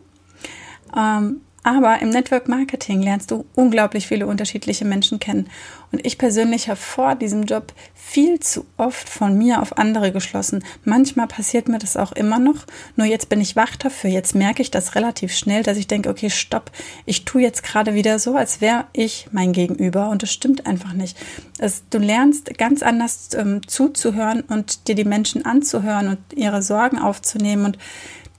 Ähm, 0.96 1.42
aber 1.64 2.02
im 2.02 2.10
Network 2.10 2.50
Marketing 2.50 3.02
lernst 3.02 3.32
du 3.32 3.46
unglaublich 3.56 4.08
viele 4.08 4.28
unterschiedliche 4.28 4.84
Menschen 4.84 5.20
kennen. 5.20 5.50
Und 5.94 6.06
ich 6.06 6.18
persönlich 6.18 6.68
habe 6.68 6.80
vor 6.80 7.16
diesem 7.16 7.44
Job 7.44 7.72
viel 7.94 8.40
zu 8.42 8.66
oft 8.78 9.08
von 9.08 9.38
mir 9.38 9.62
auf 9.62 9.78
andere 9.78 10.12
geschlossen. 10.12 10.64
Manchmal 10.84 11.28
passiert 11.28 11.70
mir 11.70 11.80
das 11.80 11.96
auch 11.96 12.12
immer 12.12 12.38
noch. 12.38 12.66
Nur 12.98 13.08
jetzt 13.08 13.30
bin 13.30 13.40
ich 13.40 13.56
wach 13.56 13.78
dafür. 13.78 14.10
Jetzt 14.10 14.36
merke 14.36 14.62
ich 14.62 14.72
das 14.72 14.96
relativ 14.96 15.34
schnell, 15.34 15.64
dass 15.64 15.78
ich 15.78 15.88
denke, 15.88 16.10
okay, 16.10 16.30
stopp. 16.30 16.70
Ich 17.06 17.24
tue 17.24 17.42
jetzt 17.42 17.64
gerade 17.64 17.94
wieder 17.94 18.20
so, 18.20 18.36
als 18.36 18.60
wäre 18.60 18.86
ich 18.92 19.28
mein 19.32 19.54
Gegenüber. 19.54 20.10
Und 20.10 20.22
das 20.22 20.34
stimmt 20.34 20.66
einfach 20.66 20.94
nicht. 20.94 21.18
Es, 21.60 21.84
du 21.90 21.98
lernst 21.98 22.58
ganz 22.58 22.84
anders 22.84 23.30
ähm, 23.36 23.66
zuzuhören 23.68 24.42
und 24.42 24.90
dir 24.90 24.96
die 24.96 25.06
Menschen 25.06 25.46
anzuhören 25.46 26.10
und 26.10 26.20
ihre 26.36 26.62
Sorgen 26.62 27.00
aufzunehmen 27.00 27.66
und 27.66 27.78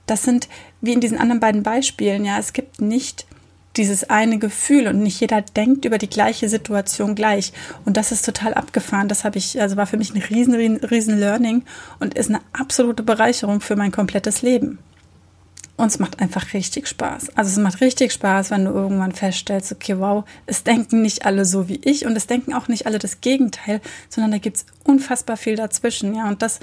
das 0.05 0.23
sind 0.23 0.47
wie 0.81 0.93
in 0.93 1.01
diesen 1.01 1.17
anderen 1.17 1.39
beiden 1.39 1.63
Beispielen, 1.63 2.25
ja, 2.25 2.37
es 2.37 2.53
gibt 2.53 2.81
nicht 2.81 3.25
dieses 3.77 4.09
eine 4.09 4.39
Gefühl 4.39 4.87
und 4.87 5.01
nicht 5.01 5.19
jeder 5.19 5.41
denkt 5.41 5.85
über 5.85 5.97
die 5.97 6.09
gleiche 6.09 6.49
Situation 6.49 7.15
gleich. 7.15 7.51
Und 7.83 7.97
das 7.97 8.11
ist 8.11 8.25
total 8.25 8.53
abgefahren. 8.53 9.07
Das 9.07 9.23
habe 9.23 9.37
ich, 9.37 9.59
also 9.59 9.75
war 9.75 9.87
für 9.87 9.97
mich 9.97 10.13
ein 10.13 10.21
riesen, 10.21 10.55
riesen 10.77 11.19
Learning 11.19 11.63
und 11.99 12.13
ist 12.13 12.29
eine 12.29 12.41
absolute 12.53 13.03
Bereicherung 13.03 13.61
für 13.61 13.75
mein 13.75 13.91
komplettes 13.91 14.41
Leben. 14.41 14.79
Und 15.77 15.87
es 15.87 15.99
macht 15.99 16.21
einfach 16.21 16.53
richtig 16.53 16.87
Spaß. 16.87 17.35
Also 17.35 17.51
es 17.51 17.57
macht 17.57 17.81
richtig 17.81 18.13
Spaß, 18.13 18.49
wenn 18.51 18.63
du 18.63 18.71
irgendwann 18.71 19.11
feststellst, 19.11 19.73
okay, 19.73 19.99
wow, 19.99 20.23
es 20.45 20.63
denken 20.63 21.01
nicht 21.01 21.25
alle 21.25 21.43
so 21.43 21.67
wie 21.67 21.81
ich 21.83 22.05
und 22.05 22.15
es 22.15 22.27
denken 22.27 22.53
auch 22.53 22.69
nicht 22.69 22.85
alle 22.85 22.97
das 22.97 23.19
Gegenteil, 23.19 23.81
sondern 24.07 24.31
da 24.31 24.37
gibt 24.37 24.57
es 24.57 24.65
unfassbar 24.85 25.35
viel 25.35 25.57
dazwischen, 25.57 26.15
ja. 26.15 26.29
Und 26.29 26.41
das, 26.41 26.61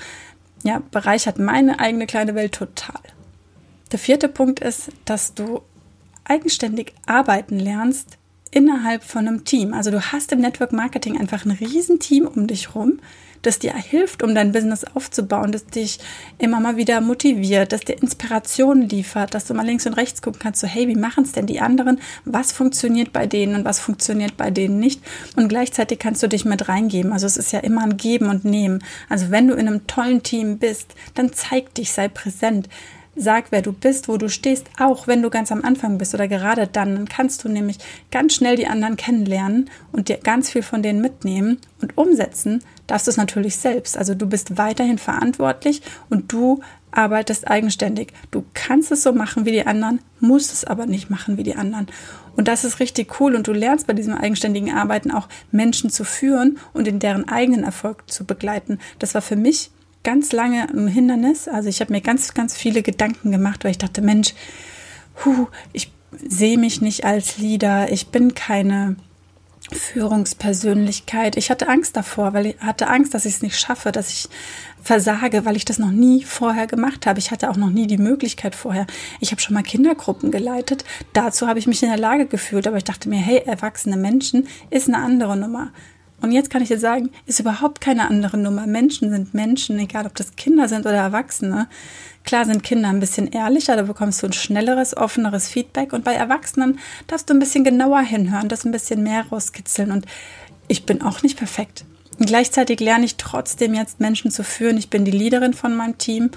ja, 0.63 0.81
bereichert 0.91 1.39
meine 1.39 1.79
eigene 1.79 2.07
kleine 2.07 2.35
Welt 2.35 2.55
total. 2.55 3.03
Der 3.93 3.99
vierte 3.99 4.29
Punkt 4.29 4.61
ist, 4.61 4.89
dass 5.05 5.35
du 5.35 5.61
eigenständig 6.25 6.95
arbeiten 7.07 7.59
lernst 7.59 8.17
innerhalb 8.51 9.05
von 9.05 9.29
einem 9.29 9.45
Team. 9.45 9.75
Also 9.75 9.91
du 9.91 10.01
hast 10.01 10.33
im 10.33 10.41
Network 10.41 10.73
Marketing 10.73 11.21
einfach 11.21 11.45
ein 11.45 11.51
Riesenteam 11.51 12.27
um 12.27 12.47
dich 12.47 12.75
rum, 12.75 13.01
das 13.43 13.59
dir 13.59 13.75
hilft, 13.75 14.23
um 14.23 14.35
dein 14.35 14.53
Business 14.53 14.85
aufzubauen, 14.85 15.53
das 15.53 15.67
dich 15.67 15.99
immer 16.39 16.61
mal 16.61 16.77
wieder 16.77 17.01
motiviert, 17.01 17.73
das 17.73 17.81
dir 17.81 18.01
Inspiration 18.01 18.83
liefert, 18.83 19.35
dass 19.35 19.47
du 19.47 19.55
mal 19.55 19.67
links 19.67 19.87
und 19.87 19.95
rechts 19.95 20.23
gucken 20.23 20.41
kannst, 20.41 20.61
so 20.61 20.67
hey, 20.67 20.89
wie 20.89 20.95
machen 20.95 21.25
es 21.25 21.33
denn 21.33 21.47
die 21.47 21.61
anderen? 21.61 22.01
Was 22.25 22.53
funktioniert 22.53 23.13
bei 23.13 23.27
denen 23.27 23.57
und 23.57 23.65
was 23.65 23.81
funktioniert 23.81 24.37
bei 24.37 24.51
denen 24.51 24.79
nicht? 24.79 25.03
Und 25.37 25.49
gleichzeitig 25.49 25.99
kannst 25.99 26.23
du 26.23 26.29
dich 26.29 26.45
mit 26.45 26.69
reingeben. 26.69 27.13
Also 27.13 27.27
es 27.27 27.37
ist 27.37 27.53
ja 27.53 27.59
immer 27.59 27.83
ein 27.83 27.97
Geben 27.99 28.29
und 28.29 28.45
Nehmen. 28.45 28.83
Also 29.09 29.31
wenn 29.31 29.49
du 29.49 29.55
in 29.55 29.67
einem 29.67 29.87
tollen 29.87 30.23
Team 30.23 30.59
bist, 30.59 30.95
dann 31.15 31.33
zeig 31.33 31.75
dich, 31.75 31.93
sei 31.93 32.09
präsent 32.09 32.69
Sag, 33.15 33.47
wer 33.51 33.61
du 33.61 33.73
bist, 33.73 34.09
wo 34.09 34.17
du 34.17 34.31
stehst, 34.31 34.69
auch 34.79 35.07
wenn 35.07 35.21
du 35.21 35.29
ganz 35.29 35.53
am 35.53 35.63
Anfang 35.63 35.99
bist 35.99 36.15
oder 36.15 36.29
gerade 36.29 36.67
dann. 36.67 36.95
Dann 36.95 37.09
kannst 37.09 37.45
du 37.45 37.51
nämlich 37.51 37.77
ganz 38.11 38.35
schnell 38.35 38.57
die 38.57 38.67
anderen 38.67 38.97
kennenlernen 38.97 39.69
und 39.93 40.09
dir 40.09 40.17
ganz 40.17 40.51
viel 40.51 40.63
von 40.63 40.83
denen 40.83 41.03
mitnehmen 41.03 41.59
und 41.83 41.99
umsetzen 41.99 42.63
darfst 42.87 43.07
du 43.07 43.11
es 43.11 43.19
natürlich 43.19 43.57
selbst. 43.57 43.99
Also 43.99 44.15
du 44.15 44.27
bist 44.27 44.57
weiterhin 44.57 44.97
verantwortlich 44.97 45.83
und 46.09 46.33
du 46.33 46.63
arbeitest 46.91 47.49
eigenständig. 47.49 48.13
Du 48.31 48.45
kannst 48.55 48.91
es 48.93 49.03
so 49.03 49.13
machen 49.13 49.45
wie 49.45 49.53
die 49.53 49.67
anderen, 49.67 50.01
musst 50.21 50.53
es 50.53 50.65
aber 50.65 50.87
nicht 50.87 51.11
machen 51.11 51.37
wie 51.37 51.43
die 51.43 51.57
anderen. 51.57 51.89
Und 52.37 52.49
das 52.49 52.65
ist 52.65 52.81
richtig 52.81 53.21
cool 53.21 53.35
und 53.35 53.47
du 53.47 53.53
lernst 53.53 53.87
bei 53.87 53.93
diesem 53.93 54.15
eigenständigen 54.15 54.75
Arbeiten 54.75 55.11
auch 55.11 55.29
Menschen 55.51 55.91
zu 55.91 56.05
führen 56.05 56.59
und 56.73 56.89
in 56.89 56.99
deren 56.99 57.29
eigenen 57.29 57.65
Erfolg 57.65 58.11
zu 58.11 58.25
begleiten. 58.25 58.79
Das 58.99 59.15
war 59.15 59.23
für 59.23 59.37
mich 59.37 59.71
ganz 60.03 60.33
lange 60.33 60.69
ein 60.69 60.89
Hindernis. 60.89 61.49
Also 61.49 61.69
ich 61.69 61.81
habe 61.81 61.93
mir 61.93 62.01
ganz, 62.01 62.35
ganz 62.35 62.57
viele 62.57 62.83
Gedanken 62.83 63.31
gemacht, 63.31 63.65
weil 63.65 63.73
ich 63.73 63.79
dachte, 63.79 64.03
Mensch, 64.03 64.35
hu, 65.25 65.49
ich 65.73 65.93
sehe 66.27 66.59
mich 66.59 66.81
nicht 66.81 67.05
als 67.05 67.39
Leader, 67.39 67.91
ich 67.91 68.09
bin 68.09 68.35
keine 68.35 68.97
Führungspersönlichkeit. 69.71 71.37
Ich 71.37 71.51
hatte 71.51 71.69
Angst 71.69 71.97
davor, 71.97 72.35
weil 72.35 72.47
ich 72.47 72.59
hatte 72.59 72.89
Angst, 72.89 73.15
dass 73.15 73.25
ich 73.25 73.35
es 73.35 73.43
nicht 73.43 73.59
schaffe, 73.59 73.93
dass 73.93 74.11
ich 74.11 74.29
versage, 74.83 75.45
weil 75.45 75.57
ich 75.57 75.65
das 75.65 75.79
noch 75.79 75.91
nie 75.91 76.25
vorher 76.25 76.67
gemacht 76.67 77.07
habe. 77.07 77.19
Ich 77.19 77.31
hatte 77.31 77.49
auch 77.49 77.57
noch 77.57 77.71
nie 77.71 77.87
die 77.87 77.99
Möglichkeit 77.99 78.55
vorher. 78.55 78.87
Ich 79.21 79.31
habe 79.31 79.41
schon 79.41 79.55
mal 79.55 79.63
Kindergruppen 79.63 80.31
geleitet. 80.31 80.85
Dazu 81.13 81.47
habe 81.47 81.59
ich 81.59 81.67
mich 81.67 81.83
in 81.83 81.89
der 81.89 81.99
Lage 81.99 82.27
gefühlt, 82.27 82.67
aber 82.67 82.77
ich 82.77 82.85
dachte 82.85 83.09
mir, 83.09 83.19
hey, 83.19 83.43
erwachsene 83.47 83.97
Menschen 83.97 84.49
ist 84.71 84.89
eine 84.89 84.99
andere 84.99 85.37
Nummer. 85.37 85.73
Und 86.23 86.31
jetzt 86.31 86.51
kann 86.51 86.63
ich 86.63 86.69
dir 86.69 86.79
sagen, 86.79 87.11
ist 87.27 87.41
überhaupt 87.41 87.81
keine 87.81 88.09
andere 88.09 88.39
Nummer. 88.39 88.67
Menschen 88.67 89.11
sind 89.11 89.35
Menschen, 89.35 89.79
egal 89.79 90.07
ob 90.07 90.15
das 90.15 90.37
Kinder 90.37 90.69
sind 90.69 90.87
oder 90.87 90.95
Erwachsene. 90.95 91.69
Klar 92.25 92.45
sind 92.45 92.63
Kinder 92.63 92.89
ein 92.89 93.01
bisschen 93.01 93.27
ehrlicher, 93.27 93.75
da 93.75 93.83
bekommst 93.83 94.23
du 94.23 94.29
ein 94.29 94.33
schnelleres, 94.33 94.97
offeneres 94.97 95.49
Feedback. 95.49 95.93
Und 95.93 96.05
bei 96.05 96.15
Erwachsenen 96.15 96.79
darfst 97.09 97.29
du 97.29 97.35
ein 97.35 97.41
bisschen 97.41 97.65
genauer 97.65 98.01
hinhören, 98.01 98.49
das 98.49 98.65
ein 98.65 98.71
bisschen 98.71 99.03
mehr 99.03 99.27
rauskitzeln. 99.31 99.91
Und 99.91 100.07
ich 100.69 100.87
bin 100.87 101.03
auch 101.03 101.23
nicht 101.23 101.37
perfekt. 101.37 101.85
Und 102.19 102.27
gleichzeitig 102.27 102.79
lerne 102.79 103.05
ich 103.05 103.17
trotzdem 103.17 103.75
jetzt 103.75 103.99
Menschen 103.99 104.31
zu 104.31 104.45
führen. 104.45 104.79
Ich 104.79 104.91
bin 104.91 105.05
die 105.05 105.11
Leaderin 105.11 105.55
von 105.55 105.75
meinem 105.75 105.99
Team 105.99 106.31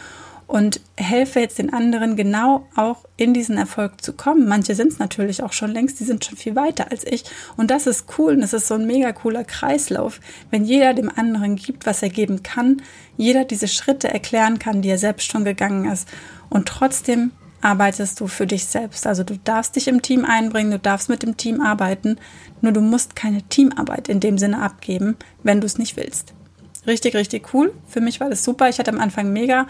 und 0.47 0.79
helfe 0.95 1.39
jetzt 1.39 1.57
den 1.57 1.73
anderen 1.73 2.15
genau 2.15 2.67
auch 2.75 3.05
in 3.17 3.33
diesen 3.33 3.57
Erfolg 3.57 4.01
zu 4.01 4.13
kommen. 4.13 4.47
Manche 4.47 4.75
sind 4.75 4.91
es 4.91 4.99
natürlich 4.99 5.41
auch 5.41 5.53
schon 5.53 5.71
längst, 5.71 5.99
die 5.99 6.03
sind 6.03 6.23
schon 6.23 6.37
viel 6.37 6.55
weiter 6.55 6.91
als 6.91 7.03
ich. 7.05 7.23
Und 7.57 7.71
das 7.71 7.87
ist 7.87 8.05
cool 8.17 8.33
und 8.33 8.41
das 8.41 8.53
ist 8.53 8.67
so 8.67 8.75
ein 8.75 8.85
mega 8.85 9.11
cooler 9.11 9.43
Kreislauf, 9.43 10.19
wenn 10.51 10.63
jeder 10.63 10.93
dem 10.93 11.11
anderen 11.13 11.55
gibt, 11.55 11.85
was 11.85 12.03
er 12.03 12.09
geben 12.09 12.43
kann, 12.43 12.81
jeder 13.17 13.43
diese 13.43 13.67
Schritte 13.67 14.09
erklären 14.09 14.59
kann, 14.59 14.81
die 14.81 14.89
er 14.89 14.99
selbst 14.99 15.31
schon 15.31 15.45
gegangen 15.45 15.91
ist. 15.91 16.07
Und 16.49 16.67
trotzdem 16.67 17.31
arbeitest 17.61 18.19
du 18.19 18.27
für 18.27 18.45
dich 18.45 18.65
selbst. 18.65 19.07
Also 19.07 19.23
du 19.23 19.39
darfst 19.43 19.75
dich 19.75 19.87
im 19.87 20.03
Team 20.03 20.23
einbringen, 20.23 20.71
du 20.71 20.79
darfst 20.79 21.09
mit 21.09 21.23
dem 21.23 21.35
Team 21.35 21.61
arbeiten, 21.61 22.17
nur 22.61 22.71
du 22.71 22.81
musst 22.81 23.15
keine 23.15 23.41
Teamarbeit 23.41 24.07
in 24.07 24.19
dem 24.19 24.37
Sinne 24.37 24.61
abgeben, 24.61 25.17
wenn 25.41 25.61
du 25.61 25.65
es 25.65 25.79
nicht 25.79 25.97
willst. 25.97 26.33
Richtig, 26.85 27.15
richtig 27.15 27.53
cool. 27.53 27.73
Für 27.87 28.01
mich 28.01 28.19
war 28.19 28.29
das 28.29 28.43
super. 28.43 28.69
Ich 28.69 28.77
hatte 28.77 28.91
am 28.91 28.99
Anfang 28.99 29.33
mega 29.33 29.65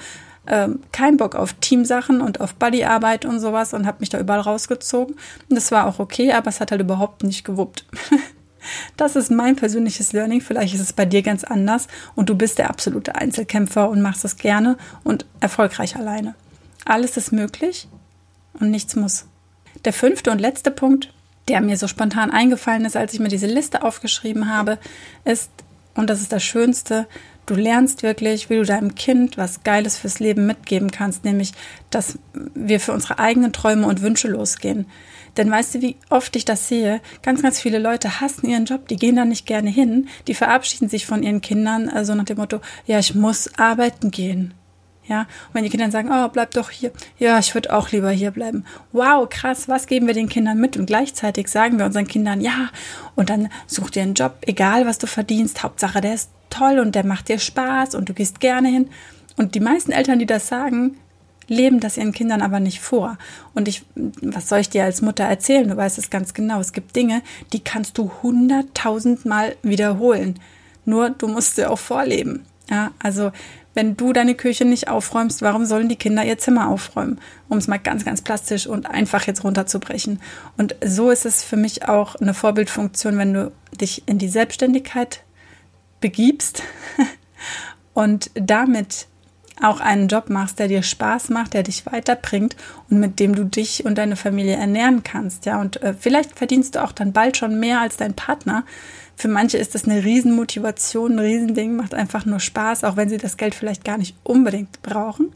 ähm, 0.47 0.79
keinen 0.91 1.17
Bock 1.17 1.35
auf 1.35 1.53
Teamsachen 1.53 2.21
und 2.21 2.41
auf 2.41 2.55
Buddyarbeit 2.55 3.25
und 3.25 3.39
sowas 3.39 3.73
und 3.73 3.85
habe 3.85 3.97
mich 3.99 4.09
da 4.09 4.19
überall 4.19 4.41
rausgezogen. 4.41 5.15
Und 5.49 5.55
das 5.55 5.71
war 5.71 5.87
auch 5.87 5.99
okay, 5.99 6.31
aber 6.33 6.49
es 6.49 6.59
hat 6.59 6.71
halt 6.71 6.81
überhaupt 6.81 7.23
nicht 7.23 7.43
gewuppt. 7.45 7.85
das 8.97 9.15
ist 9.15 9.31
mein 9.31 9.55
persönliches 9.55 10.13
Learning. 10.13 10.41
Vielleicht 10.41 10.73
ist 10.73 10.81
es 10.81 10.93
bei 10.93 11.05
dir 11.05 11.21
ganz 11.21 11.43
anders 11.43 11.87
und 12.15 12.29
du 12.29 12.35
bist 12.35 12.57
der 12.57 12.69
absolute 12.69 13.15
Einzelkämpfer 13.15 13.89
und 13.89 14.01
machst 14.01 14.25
es 14.25 14.37
gerne 14.37 14.77
und 15.03 15.25
erfolgreich 15.39 15.95
alleine. 15.95 16.35
Alles 16.85 17.17
ist 17.17 17.31
möglich 17.31 17.87
und 18.59 18.71
nichts 18.71 18.95
muss. 18.95 19.25
Der 19.83 19.93
fünfte 19.93 20.31
und 20.31 20.39
letzte 20.39 20.71
Punkt, 20.71 21.13
der 21.47 21.61
mir 21.61 21.77
so 21.77 21.87
spontan 21.87 22.31
eingefallen 22.31 22.85
ist, 22.85 22.95
als 22.95 23.13
ich 23.13 23.19
mir 23.19 23.27
diese 23.27 23.47
Liste 23.47 23.83
aufgeschrieben 23.83 24.49
habe, 24.49 24.79
ist, 25.25 25.49
und 25.95 26.09
das 26.09 26.21
ist 26.21 26.31
das 26.31 26.43
Schönste, 26.43 27.07
Du 27.45 27.53
lernst 27.53 28.01
wirklich, 28.01 28.49
wie 28.49 28.55
du 28.55 28.63
deinem 28.63 28.95
Kind 28.95 29.37
was 29.37 29.63
Geiles 29.63 29.97
fürs 29.97 30.19
Leben 30.19 30.47
mitgeben 30.47 30.89
kannst, 30.89 31.25
nämlich, 31.25 31.51
dass 31.91 32.17
wir 32.55 32.79
für 32.79 32.91
unsere 32.91 33.19
eigenen 33.19 33.53
Träume 33.53 33.85
und 33.85 34.01
Wünsche 34.01 34.27
losgehen. 34.27 34.87
Denn 35.37 35.51
weißt 35.51 35.75
du, 35.75 35.81
wie 35.81 35.97
oft 36.09 36.35
ich 36.35 36.45
das 36.45 36.67
sehe? 36.67 37.01
Ganz, 37.21 37.41
ganz 37.41 37.59
viele 37.59 37.77
Leute 37.77 38.19
hassen 38.19 38.49
ihren 38.49 38.65
Job, 38.65 38.87
die 38.87 38.95
gehen 38.95 39.17
da 39.17 39.25
nicht 39.25 39.45
gerne 39.45 39.69
hin, 39.69 40.07
die 40.27 40.33
verabschieden 40.33 40.89
sich 40.89 41.05
von 41.05 41.23
ihren 41.23 41.41
Kindern, 41.41 41.89
also 41.89 42.15
nach 42.15 42.23
dem 42.23 42.37
Motto, 42.37 42.61
ja, 42.87 42.97
ich 42.99 43.13
muss 43.13 43.49
arbeiten 43.57 44.11
gehen. 44.11 44.53
Ja, 45.07 45.21
und 45.21 45.53
wenn 45.53 45.63
die 45.63 45.69
Kinder 45.69 45.91
sagen, 45.91 46.09
oh, 46.11 46.27
bleib 46.29 46.51
doch 46.51 46.71
hier. 46.71 46.91
Ja, 47.19 47.37
ich 47.37 47.53
würde 47.53 47.73
auch 47.73 47.91
lieber 47.91 48.09
hier 48.09 48.31
bleiben. 48.31 48.65
Wow, 48.91 49.29
krass, 49.29 49.67
was 49.69 49.85
geben 49.85 50.07
wir 50.07 50.15
den 50.15 50.29
Kindern 50.29 50.59
mit? 50.59 50.77
Und 50.77 50.87
gleichzeitig 50.87 51.47
sagen 51.47 51.77
wir 51.77 51.85
unseren 51.85 52.07
Kindern, 52.07 52.41
ja, 52.41 52.69
und 53.13 53.29
dann 53.29 53.49
such 53.67 53.91
dir 53.91 54.01
einen 54.01 54.15
Job, 54.15 54.37
egal 54.41 54.87
was 54.87 54.97
du 54.97 55.05
verdienst, 55.05 55.61
Hauptsache 55.61 56.01
der 56.01 56.15
ist 56.15 56.31
toll 56.49 56.79
und 56.79 56.95
der 56.95 57.05
macht 57.05 57.29
dir 57.29 57.37
Spaß 57.37 57.93
und 57.93 58.09
du 58.09 58.13
gehst 58.13 58.39
gerne 58.39 58.69
hin. 58.69 58.89
Und 59.37 59.53
die 59.53 59.59
meisten 59.59 59.91
Eltern, 59.91 60.17
die 60.17 60.25
das 60.25 60.47
sagen, 60.47 60.97
leben 61.47 61.79
das 61.79 61.97
ihren 61.97 62.11
Kindern 62.11 62.41
aber 62.41 62.59
nicht 62.59 62.79
vor. 62.79 63.17
Und 63.53 63.67
ich, 63.67 63.85
was 63.95 64.49
soll 64.49 64.59
ich 64.59 64.69
dir 64.69 64.83
als 64.83 65.01
Mutter 65.01 65.25
erzählen? 65.25 65.67
Du 65.67 65.77
weißt 65.77 65.97
es 65.97 66.09
ganz 66.09 66.33
genau. 66.33 66.59
Es 66.59 66.73
gibt 66.73 66.95
Dinge, 66.95 67.21
die 67.53 67.59
kannst 67.59 67.97
du 67.97 68.11
hunderttausendmal 68.23 69.55
wiederholen. 69.61 70.39
Nur 70.85 71.09
du 71.09 71.27
musst 71.27 71.55
sie 71.55 71.69
auch 71.69 71.79
vorleben. 71.79 72.45
Ja, 72.69 72.91
also 72.99 73.31
wenn 73.75 73.97
du 73.97 74.13
deine 74.13 74.35
Küche 74.35 74.65
nicht 74.65 74.87
aufräumst, 74.87 75.41
warum 75.41 75.65
sollen 75.65 75.89
die 75.89 75.97
Kinder 75.97 76.23
ihr 76.23 76.37
Zimmer 76.37 76.69
aufräumen? 76.69 77.19
Um 77.49 77.57
es 77.57 77.67
mal 77.67 77.77
ganz, 77.77 78.05
ganz 78.05 78.21
plastisch 78.21 78.67
und 78.67 78.85
einfach 78.89 79.27
jetzt 79.27 79.43
runterzubrechen. 79.43 80.21
Und 80.57 80.75
so 80.83 81.11
ist 81.11 81.25
es 81.25 81.43
für 81.43 81.57
mich 81.57 81.87
auch 81.87 82.15
eine 82.15 82.33
Vorbildfunktion, 82.33 83.17
wenn 83.17 83.33
du 83.33 83.51
dich 83.79 84.03
in 84.07 84.17
die 84.17 84.29
Selbstständigkeit 84.29 85.23
begibst 85.99 86.63
und 87.93 88.31
damit 88.33 89.07
auch 89.61 89.79
einen 89.79 90.07
Job 90.07 90.29
machst, 90.29 90.59
der 90.59 90.67
dir 90.67 90.83
Spaß 90.83 91.29
macht, 91.29 91.53
der 91.53 91.63
dich 91.63 91.85
weiterbringt 91.85 92.55
und 92.89 92.99
mit 92.99 93.19
dem 93.19 93.35
du 93.35 93.45
dich 93.45 93.85
und 93.85 93.97
deine 93.97 94.15
Familie 94.15 94.55
ernähren 94.55 95.03
kannst, 95.03 95.45
ja. 95.45 95.59
Und 95.61 95.81
äh, 95.81 95.93
vielleicht 95.97 96.37
verdienst 96.37 96.75
du 96.75 96.83
auch 96.83 96.91
dann 96.91 97.13
bald 97.13 97.37
schon 97.37 97.59
mehr 97.59 97.79
als 97.79 97.97
dein 97.97 98.13
Partner. 98.13 98.65
Für 99.15 99.29
manche 99.29 99.57
ist 99.57 99.75
das 99.75 99.85
eine 99.85 100.03
Riesenmotivation, 100.03 101.13
ein 101.13 101.19
Riesending, 101.19 101.75
macht 101.75 101.93
einfach 101.93 102.25
nur 102.25 102.41
Spaß, 102.41 102.83
auch 102.83 102.97
wenn 102.97 103.09
sie 103.09 103.17
das 103.17 103.37
Geld 103.37 103.55
vielleicht 103.55 103.85
gar 103.85 103.97
nicht 103.97 104.15
unbedingt 104.23 104.81
brauchen. 104.81 105.33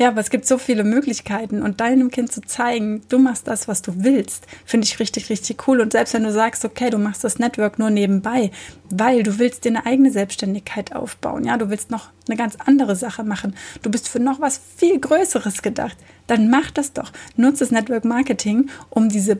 Ja, 0.00 0.08
aber 0.08 0.22
es 0.22 0.30
gibt 0.30 0.46
so 0.46 0.56
viele 0.56 0.82
Möglichkeiten 0.82 1.60
und 1.60 1.82
deinem 1.82 2.10
Kind 2.10 2.32
zu 2.32 2.40
zeigen, 2.40 3.02
du 3.10 3.18
machst 3.18 3.46
das, 3.46 3.68
was 3.68 3.82
du 3.82 4.02
willst, 4.02 4.46
finde 4.64 4.86
ich 4.86 4.98
richtig, 4.98 5.28
richtig 5.28 5.68
cool. 5.68 5.78
Und 5.78 5.92
selbst 5.92 6.14
wenn 6.14 6.24
du 6.24 6.32
sagst, 6.32 6.64
okay, 6.64 6.88
du 6.88 6.96
machst 6.96 7.22
das 7.22 7.38
Network 7.38 7.78
nur 7.78 7.90
nebenbei, 7.90 8.50
weil 8.88 9.22
du 9.22 9.38
willst 9.38 9.66
dir 9.66 9.68
eine 9.68 9.84
eigene 9.84 10.10
Selbstständigkeit 10.10 10.96
aufbauen, 10.96 11.44
ja, 11.44 11.58
du 11.58 11.68
willst 11.68 11.90
noch 11.90 12.08
eine 12.26 12.38
ganz 12.38 12.56
andere 12.64 12.96
Sache 12.96 13.24
machen, 13.24 13.54
du 13.82 13.90
bist 13.90 14.08
für 14.08 14.20
noch 14.20 14.40
was 14.40 14.58
viel 14.78 14.98
Größeres 14.98 15.60
gedacht, 15.60 15.98
dann 16.28 16.48
mach 16.48 16.70
das 16.70 16.94
doch. 16.94 17.12
Nutze 17.36 17.64
das 17.64 17.70
Network 17.70 18.06
Marketing, 18.06 18.70
um 18.88 19.10
diese 19.10 19.36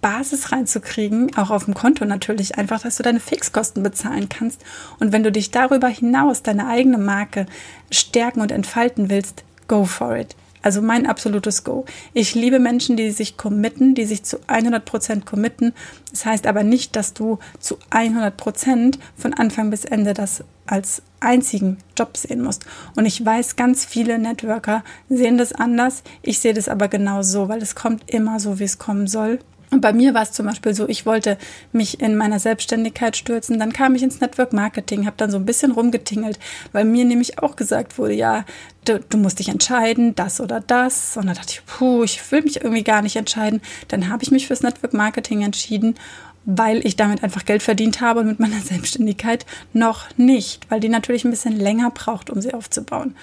Basis 0.00 0.52
reinzukriegen, 0.52 1.36
auch 1.36 1.50
auf 1.50 1.64
dem 1.64 1.74
Konto 1.74 2.04
natürlich, 2.04 2.56
einfach, 2.56 2.82
dass 2.82 2.98
du 2.98 3.02
deine 3.02 3.18
Fixkosten 3.18 3.82
bezahlen 3.82 4.28
kannst. 4.28 4.64
Und 5.00 5.10
wenn 5.10 5.24
du 5.24 5.32
dich 5.32 5.50
darüber 5.50 5.88
hinaus 5.88 6.44
deine 6.44 6.68
eigene 6.68 6.98
Marke 6.98 7.46
stärken 7.90 8.42
und 8.42 8.52
entfalten 8.52 9.10
willst, 9.10 9.42
go 9.68 9.84
for 9.84 10.16
it. 10.16 10.34
Also 10.64 10.80
mein 10.80 11.06
absolutes 11.06 11.62
Go. 11.62 11.84
Ich 12.14 12.34
liebe 12.34 12.58
Menschen, 12.58 12.96
die 12.96 13.10
sich 13.10 13.36
committen, 13.36 13.94
die 13.94 14.06
sich 14.06 14.22
zu 14.22 14.38
100% 14.48 15.26
committen. 15.26 15.74
Das 16.10 16.24
heißt 16.24 16.46
aber 16.46 16.62
nicht, 16.62 16.96
dass 16.96 17.12
du 17.12 17.38
zu 17.60 17.76
100% 17.90 18.96
von 19.14 19.34
Anfang 19.34 19.68
bis 19.68 19.84
Ende 19.84 20.14
das 20.14 20.42
als 20.64 21.02
einzigen 21.20 21.76
Job 21.98 22.16
sehen 22.16 22.42
musst. 22.42 22.64
Und 22.96 23.04
ich 23.04 23.22
weiß, 23.22 23.56
ganz 23.56 23.84
viele 23.84 24.18
Networker 24.18 24.84
sehen 25.10 25.36
das 25.36 25.52
anders. 25.52 26.02
Ich 26.22 26.38
sehe 26.38 26.54
das 26.54 26.70
aber 26.70 26.88
genau 26.88 27.20
so, 27.20 27.50
weil 27.50 27.60
es 27.60 27.74
kommt 27.74 28.10
immer 28.10 28.40
so, 28.40 28.58
wie 28.58 28.64
es 28.64 28.78
kommen 28.78 29.06
soll. 29.06 29.40
Und 29.74 29.80
bei 29.80 29.92
mir 29.92 30.14
war 30.14 30.22
es 30.22 30.30
zum 30.30 30.46
Beispiel 30.46 30.72
so, 30.72 30.88
ich 30.88 31.04
wollte 31.04 31.36
mich 31.72 32.00
in 32.00 32.16
meiner 32.16 32.38
Selbstständigkeit 32.38 33.16
stürzen. 33.16 33.58
Dann 33.58 33.72
kam 33.72 33.96
ich 33.96 34.04
ins 34.04 34.20
Network 34.20 34.52
Marketing, 34.52 35.04
habe 35.04 35.16
dann 35.16 35.32
so 35.32 35.36
ein 35.36 35.44
bisschen 35.44 35.72
rumgetingelt, 35.72 36.38
weil 36.70 36.84
mir 36.84 37.04
nämlich 37.04 37.40
auch 37.40 37.56
gesagt 37.56 37.98
wurde, 37.98 38.14
ja, 38.14 38.44
du, 38.84 39.00
du, 39.00 39.18
musst 39.18 39.40
dich 39.40 39.48
entscheiden, 39.48 40.14
das 40.14 40.40
oder 40.40 40.60
das. 40.60 41.16
Und 41.16 41.26
dann 41.26 41.34
dachte 41.34 41.54
ich, 41.54 41.66
puh, 41.66 42.04
ich 42.04 42.30
will 42.30 42.42
mich 42.42 42.62
irgendwie 42.62 42.84
gar 42.84 43.02
nicht 43.02 43.16
entscheiden. 43.16 43.60
Dann 43.88 44.08
habe 44.10 44.22
ich 44.22 44.30
mich 44.30 44.46
fürs 44.46 44.62
Network 44.62 44.94
Marketing 44.94 45.42
entschieden, 45.42 45.96
weil 46.44 46.86
ich 46.86 46.94
damit 46.94 47.24
einfach 47.24 47.44
Geld 47.44 47.64
verdient 47.64 48.00
habe 48.00 48.20
und 48.20 48.26
mit 48.26 48.38
meiner 48.38 48.60
Selbstständigkeit 48.64 49.44
noch 49.72 50.04
nicht, 50.16 50.70
weil 50.70 50.78
die 50.78 50.88
natürlich 50.88 51.24
ein 51.24 51.32
bisschen 51.32 51.58
länger 51.58 51.90
braucht, 51.90 52.30
um 52.30 52.40
sie 52.40 52.54
aufzubauen. 52.54 53.16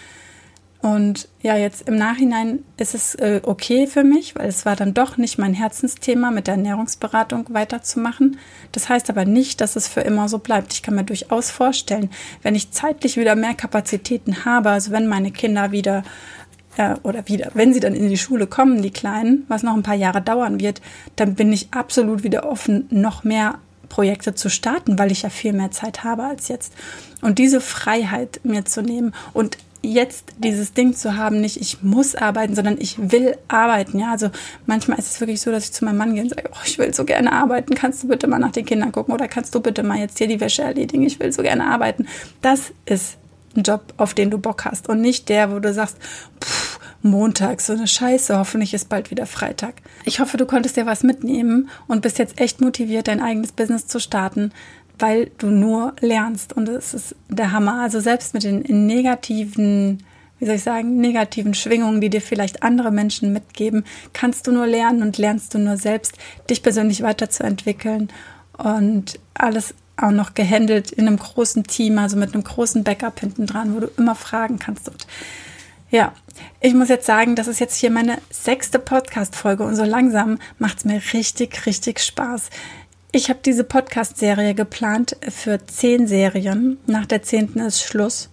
Und 0.82 1.28
ja, 1.44 1.56
jetzt 1.56 1.88
im 1.88 1.96
Nachhinein 1.96 2.64
ist 2.78 2.96
es 2.96 3.14
äh, 3.16 3.42
okay 3.44 3.86
für 3.86 4.04
mich, 4.04 4.36
weil 4.36 4.50
es 4.50 4.66
war 4.66 4.76
dann 4.76 4.96
doch 4.96 5.18
nicht 5.18 5.38
mein 5.38 5.54
Herzensthema, 5.54 6.32
mit 6.32 6.48
der 6.48 6.56
Ernährungsberatung 6.56 7.46
weiterzumachen. 7.50 8.40
Das 8.72 8.90
heißt 8.90 9.12
aber 9.12 9.26
nicht, 9.26 9.62
dass 9.62 9.76
es 9.76 9.88
für 9.88 10.02
immer 10.02 10.28
so 10.28 10.40
bleibt. 10.40 10.74
Ich 10.74 10.82
kann 10.82 10.96
mir 10.96 11.04
durchaus 11.04 11.52
vorstellen, 11.52 12.10
wenn 12.42 12.56
ich 12.56 12.72
zeitlich 12.72 13.18
wieder 13.18 13.36
mehr 13.36 13.54
Kapazitäten 13.54 14.44
habe, 14.44 14.72
also 14.72 14.92
wenn 14.92 15.08
meine 15.08 15.30
Kinder 15.30 15.72
wieder 15.72 16.04
äh, 16.78 16.96
oder 17.04 17.28
wieder, 17.28 17.52
wenn 17.54 17.74
sie 17.74 17.80
dann 17.80 17.94
in 17.94 18.10
die 18.10 18.18
Schule 18.18 18.48
kommen, 18.48 18.82
die 18.82 18.92
Kleinen, 18.92 19.46
was 19.50 19.62
noch 19.62 19.76
ein 19.76 19.84
paar 19.84 19.94
Jahre 19.94 20.22
dauern 20.22 20.60
wird, 20.60 20.82
dann 21.16 21.36
bin 21.36 21.54
ich 21.54 21.68
absolut 21.72 22.24
wieder 22.24 22.50
offen, 22.50 22.88
noch 22.90 23.24
mehr 23.24 23.60
Projekte 23.88 24.34
zu 24.34 24.50
starten, 24.50 24.98
weil 24.98 25.12
ich 25.12 25.22
ja 25.22 25.30
viel 25.30 25.54
mehr 25.54 25.70
Zeit 25.70 26.04
habe 26.04 26.24
als 26.24 26.48
jetzt. 26.48 26.74
Und 27.22 27.38
diese 27.38 27.62
Freiheit 27.62 28.40
mir 28.44 28.66
zu 28.66 28.82
nehmen 28.82 29.14
und 29.34 29.58
jetzt 29.82 30.34
dieses 30.38 30.74
Ding 30.74 30.96
zu 30.96 31.18
haben, 31.18 31.42
nicht 31.42 31.60
ich 31.60 31.82
muss 31.82 32.16
arbeiten, 32.16 32.56
sondern 32.56 32.78
ich 32.80 33.12
will 33.12 33.38
arbeiten. 33.48 34.00
Ja, 34.00 34.12
also 34.12 34.30
manchmal 34.66 35.00
ist 35.00 35.12
es 35.12 35.20
wirklich 35.20 35.42
so, 35.42 35.52
dass 35.52 35.66
ich 35.66 35.72
zu 35.72 35.86
meinem 35.86 35.98
Mann 35.98 36.14
gehe 36.14 36.24
und 36.24 36.30
sage, 36.30 36.50
oh, 36.52 36.62
ich 36.66 36.78
will 36.78 36.94
so 36.94 37.04
gerne 37.04 37.32
arbeiten. 37.32 37.74
Kannst 37.74 38.04
du 38.04 38.08
bitte 38.08 38.28
mal 38.28 38.40
nach 38.40 38.52
den 38.52 38.66
Kindern 38.66 38.92
gucken 38.92 39.14
oder 39.14 39.28
kannst 39.28 39.56
du 39.56 39.60
bitte 39.60 39.84
mal 39.84 39.98
jetzt 39.98 40.18
hier 40.18 40.28
die 40.28 40.40
Wäsche 40.40 40.62
erledigen? 40.62 41.04
Ich 41.04 41.20
will 41.20 41.32
so 41.32 41.42
gerne 41.42 41.66
arbeiten. 41.66 42.08
Das 42.42 42.72
ist 42.86 43.18
ein 43.56 43.64
Job, 43.64 43.94
auf 43.98 44.14
den 44.14 44.30
du 44.30 44.38
Bock 44.38 44.66
hast 44.66 44.88
und 44.88 45.02
nicht 45.02 45.30
der, 45.30 45.52
wo 45.52 45.60
du 45.60 45.74
sagst, 45.74 45.98
pff, 46.42 46.80
Montag, 47.04 47.62
so 47.62 47.74
eine 47.74 47.88
Scheiße, 47.88 48.38
hoffentlich 48.38 48.76
ist 48.76 48.88
bald 48.88 49.10
wieder 49.10 49.26
Freitag. 49.26 49.76
Ich 50.06 50.20
hoffe, 50.20 50.38
du 50.38 50.46
konntest 50.46 50.78
dir 50.78 50.86
was 50.86 51.02
mitnehmen 51.02 51.70
und 51.88 52.02
bist 52.02 52.20
jetzt 52.20 52.40
echt 52.40 52.62
motiviert, 52.62 53.08
dein 53.08 53.22
eigenes 53.22 53.52
Business 53.52 53.88
zu 53.88 54.00
starten 54.00 54.52
weil 55.02 55.32
du 55.38 55.48
nur 55.48 55.94
lernst 56.00 56.54
und 56.54 56.70
es 56.70 56.94
ist 56.94 57.16
der 57.30 57.52
Hammer. 57.52 57.82
Also 57.82 58.00
selbst 58.00 58.34
mit 58.34 58.44
den 58.44 58.62
negativen, 58.86 60.04
wie 60.40 60.46
soll 60.46 60.56
ich 60.56 60.64
sagen, 60.64 60.98
negativen 60.98 61.54
Schwingungen, 61.54 62.02
die 62.02 62.10
dir 62.10 62.22
vielleicht 62.22 62.64
andere 62.64 62.92
Menschen 62.92 63.34
mitgeben, 63.34 63.86
kannst 64.14 64.48
du 64.48 64.52
nur 64.52 64.68
lernen 64.68 65.02
und 65.02 65.18
lernst 65.18 65.54
du 65.54 65.60
nur 65.60 65.78
selbst, 65.78 66.18
dich 66.50 66.64
persönlich 66.64 67.02
weiterzuentwickeln 67.02 68.10
und 68.58 69.20
alles 69.34 69.74
auch 69.98 70.12
noch 70.12 70.34
gehandelt 70.34 70.92
in 70.92 71.08
einem 71.08 71.18
großen 71.18 71.64
Team, 71.64 72.00
also 72.00 72.18
mit 72.18 72.34
einem 72.34 72.44
großen 72.44 72.84
Backup 72.84 73.20
hinten 73.20 73.46
dran, 73.46 73.76
wo 73.76 73.80
du 73.80 73.92
immer 73.98 74.16
fragen 74.16 74.58
kannst. 74.60 74.90
Und 74.90 75.06
ja, 75.92 76.14
ich 76.60 76.74
muss 76.74 76.90
jetzt 76.90 77.06
sagen, 77.06 77.36
das 77.36 77.48
ist 77.48 77.60
jetzt 77.60 77.76
hier 77.76 77.92
meine 77.92 78.18
sechste 78.30 78.80
Podcast-Folge 78.80 79.64
und 79.64 79.76
so 79.76 79.84
langsam 79.84 80.40
macht 80.58 80.80
es 80.80 80.86
mir 80.86 81.02
richtig, 81.14 81.66
richtig 81.66 82.00
Spaß. 82.00 82.50
Ich 83.14 83.30
habe 83.30 83.40
diese 83.44 83.66
Podcast-Serie 83.66 84.54
geplant 84.54 85.18
für 85.28 85.60
zehn 85.66 86.08
Serien. 86.08 86.78
Nach 86.88 87.06
der 87.06 87.22
zehnten 87.22 87.60
ist 87.60 87.84
Schluss. 87.84 88.30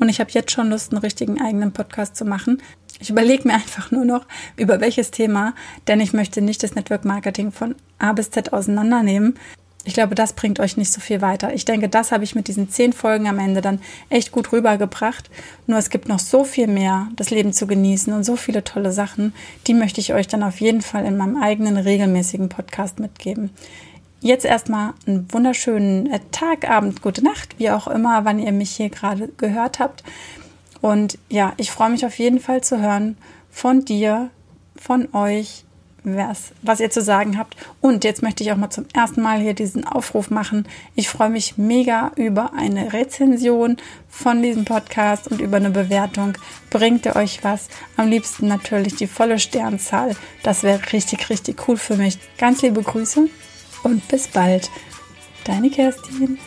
Und 0.00 0.10
ich 0.10 0.20
habe 0.20 0.30
jetzt 0.30 0.50
schon 0.50 0.68
Lust, 0.68 0.92
einen 0.92 1.00
richtigen 1.00 1.40
eigenen 1.40 1.72
Podcast 1.72 2.14
zu 2.14 2.26
machen. 2.26 2.60
Ich 3.00 3.08
überlege 3.08 3.48
mir 3.48 3.54
einfach 3.54 3.90
nur 3.90 4.04
noch, 4.04 4.26
über 4.56 4.82
welches 4.82 5.10
Thema, 5.10 5.54
denn 5.86 6.00
ich 6.00 6.12
möchte 6.12 6.42
nicht 6.42 6.62
das 6.62 6.74
Network 6.74 7.06
Marketing 7.06 7.52
von 7.52 7.74
A 7.98 8.12
bis 8.12 8.30
Z 8.30 8.52
auseinandernehmen. 8.52 9.38
Ich 9.84 9.94
glaube, 9.94 10.14
das 10.14 10.34
bringt 10.34 10.60
euch 10.60 10.76
nicht 10.76 10.92
so 10.92 11.00
viel 11.00 11.22
weiter. 11.22 11.54
Ich 11.54 11.64
denke, 11.64 11.88
das 11.88 12.12
habe 12.12 12.24
ich 12.24 12.34
mit 12.34 12.48
diesen 12.48 12.68
zehn 12.68 12.92
Folgen 12.92 13.28
am 13.28 13.38
Ende 13.38 13.62
dann 13.62 13.80
echt 14.10 14.30
gut 14.32 14.52
rübergebracht. 14.52 15.30
Nur 15.66 15.78
es 15.78 15.88
gibt 15.88 16.06
noch 16.06 16.18
so 16.18 16.44
viel 16.44 16.66
mehr, 16.66 17.08
das 17.16 17.30
Leben 17.30 17.54
zu 17.54 17.66
genießen 17.66 18.12
und 18.12 18.24
so 18.24 18.36
viele 18.36 18.62
tolle 18.62 18.92
Sachen, 18.92 19.32
die 19.66 19.72
möchte 19.72 20.02
ich 20.02 20.12
euch 20.12 20.28
dann 20.28 20.42
auf 20.42 20.60
jeden 20.60 20.82
Fall 20.82 21.06
in 21.06 21.16
meinem 21.16 21.42
eigenen 21.42 21.78
regelmäßigen 21.78 22.50
Podcast 22.50 23.00
mitgeben. 23.00 23.50
Jetzt 24.20 24.44
erstmal 24.44 24.94
einen 25.06 25.32
wunderschönen 25.32 26.10
äh, 26.10 26.18
Tag, 26.32 26.68
Abend, 26.68 27.02
gute 27.02 27.22
Nacht, 27.22 27.58
wie 27.58 27.70
auch 27.70 27.86
immer, 27.86 28.24
wann 28.24 28.40
ihr 28.40 28.50
mich 28.50 28.72
hier 28.72 28.90
gerade 28.90 29.28
gehört 29.36 29.78
habt. 29.78 30.02
Und 30.80 31.18
ja, 31.28 31.52
ich 31.56 31.70
freue 31.70 31.90
mich 31.90 32.04
auf 32.04 32.18
jeden 32.18 32.40
Fall 32.40 32.62
zu 32.62 32.80
hören 32.80 33.16
von 33.50 33.84
dir, 33.84 34.30
von 34.76 35.08
euch, 35.14 35.64
was, 36.02 36.52
was 36.62 36.80
ihr 36.80 36.90
zu 36.90 37.00
sagen 37.00 37.38
habt. 37.38 37.56
Und 37.80 38.02
jetzt 38.02 38.22
möchte 38.22 38.42
ich 38.42 38.50
auch 38.50 38.56
mal 38.56 38.70
zum 38.70 38.86
ersten 38.92 39.22
Mal 39.22 39.40
hier 39.40 39.54
diesen 39.54 39.86
Aufruf 39.86 40.30
machen. 40.30 40.66
Ich 40.96 41.08
freue 41.08 41.30
mich 41.30 41.56
mega 41.56 42.10
über 42.16 42.54
eine 42.54 42.92
Rezension 42.92 43.76
von 44.08 44.42
diesem 44.42 44.64
Podcast 44.64 45.28
und 45.28 45.40
über 45.40 45.58
eine 45.58 45.70
Bewertung. 45.70 46.34
Bringt 46.70 47.06
ihr 47.06 47.14
euch 47.14 47.44
was? 47.44 47.68
Am 47.96 48.08
liebsten 48.08 48.48
natürlich 48.48 48.96
die 48.96 49.06
volle 49.06 49.38
Sternzahl. 49.38 50.16
Das 50.42 50.64
wäre 50.64 50.80
richtig, 50.92 51.30
richtig 51.30 51.68
cool 51.68 51.76
für 51.76 51.96
mich. 51.96 52.18
Ganz 52.36 52.62
liebe 52.62 52.82
Grüße 52.82 53.28
und 53.82 54.06
bis 54.08 54.28
bald. 54.28 54.70
Deine 55.44 55.70
Kerstin. 55.70 56.38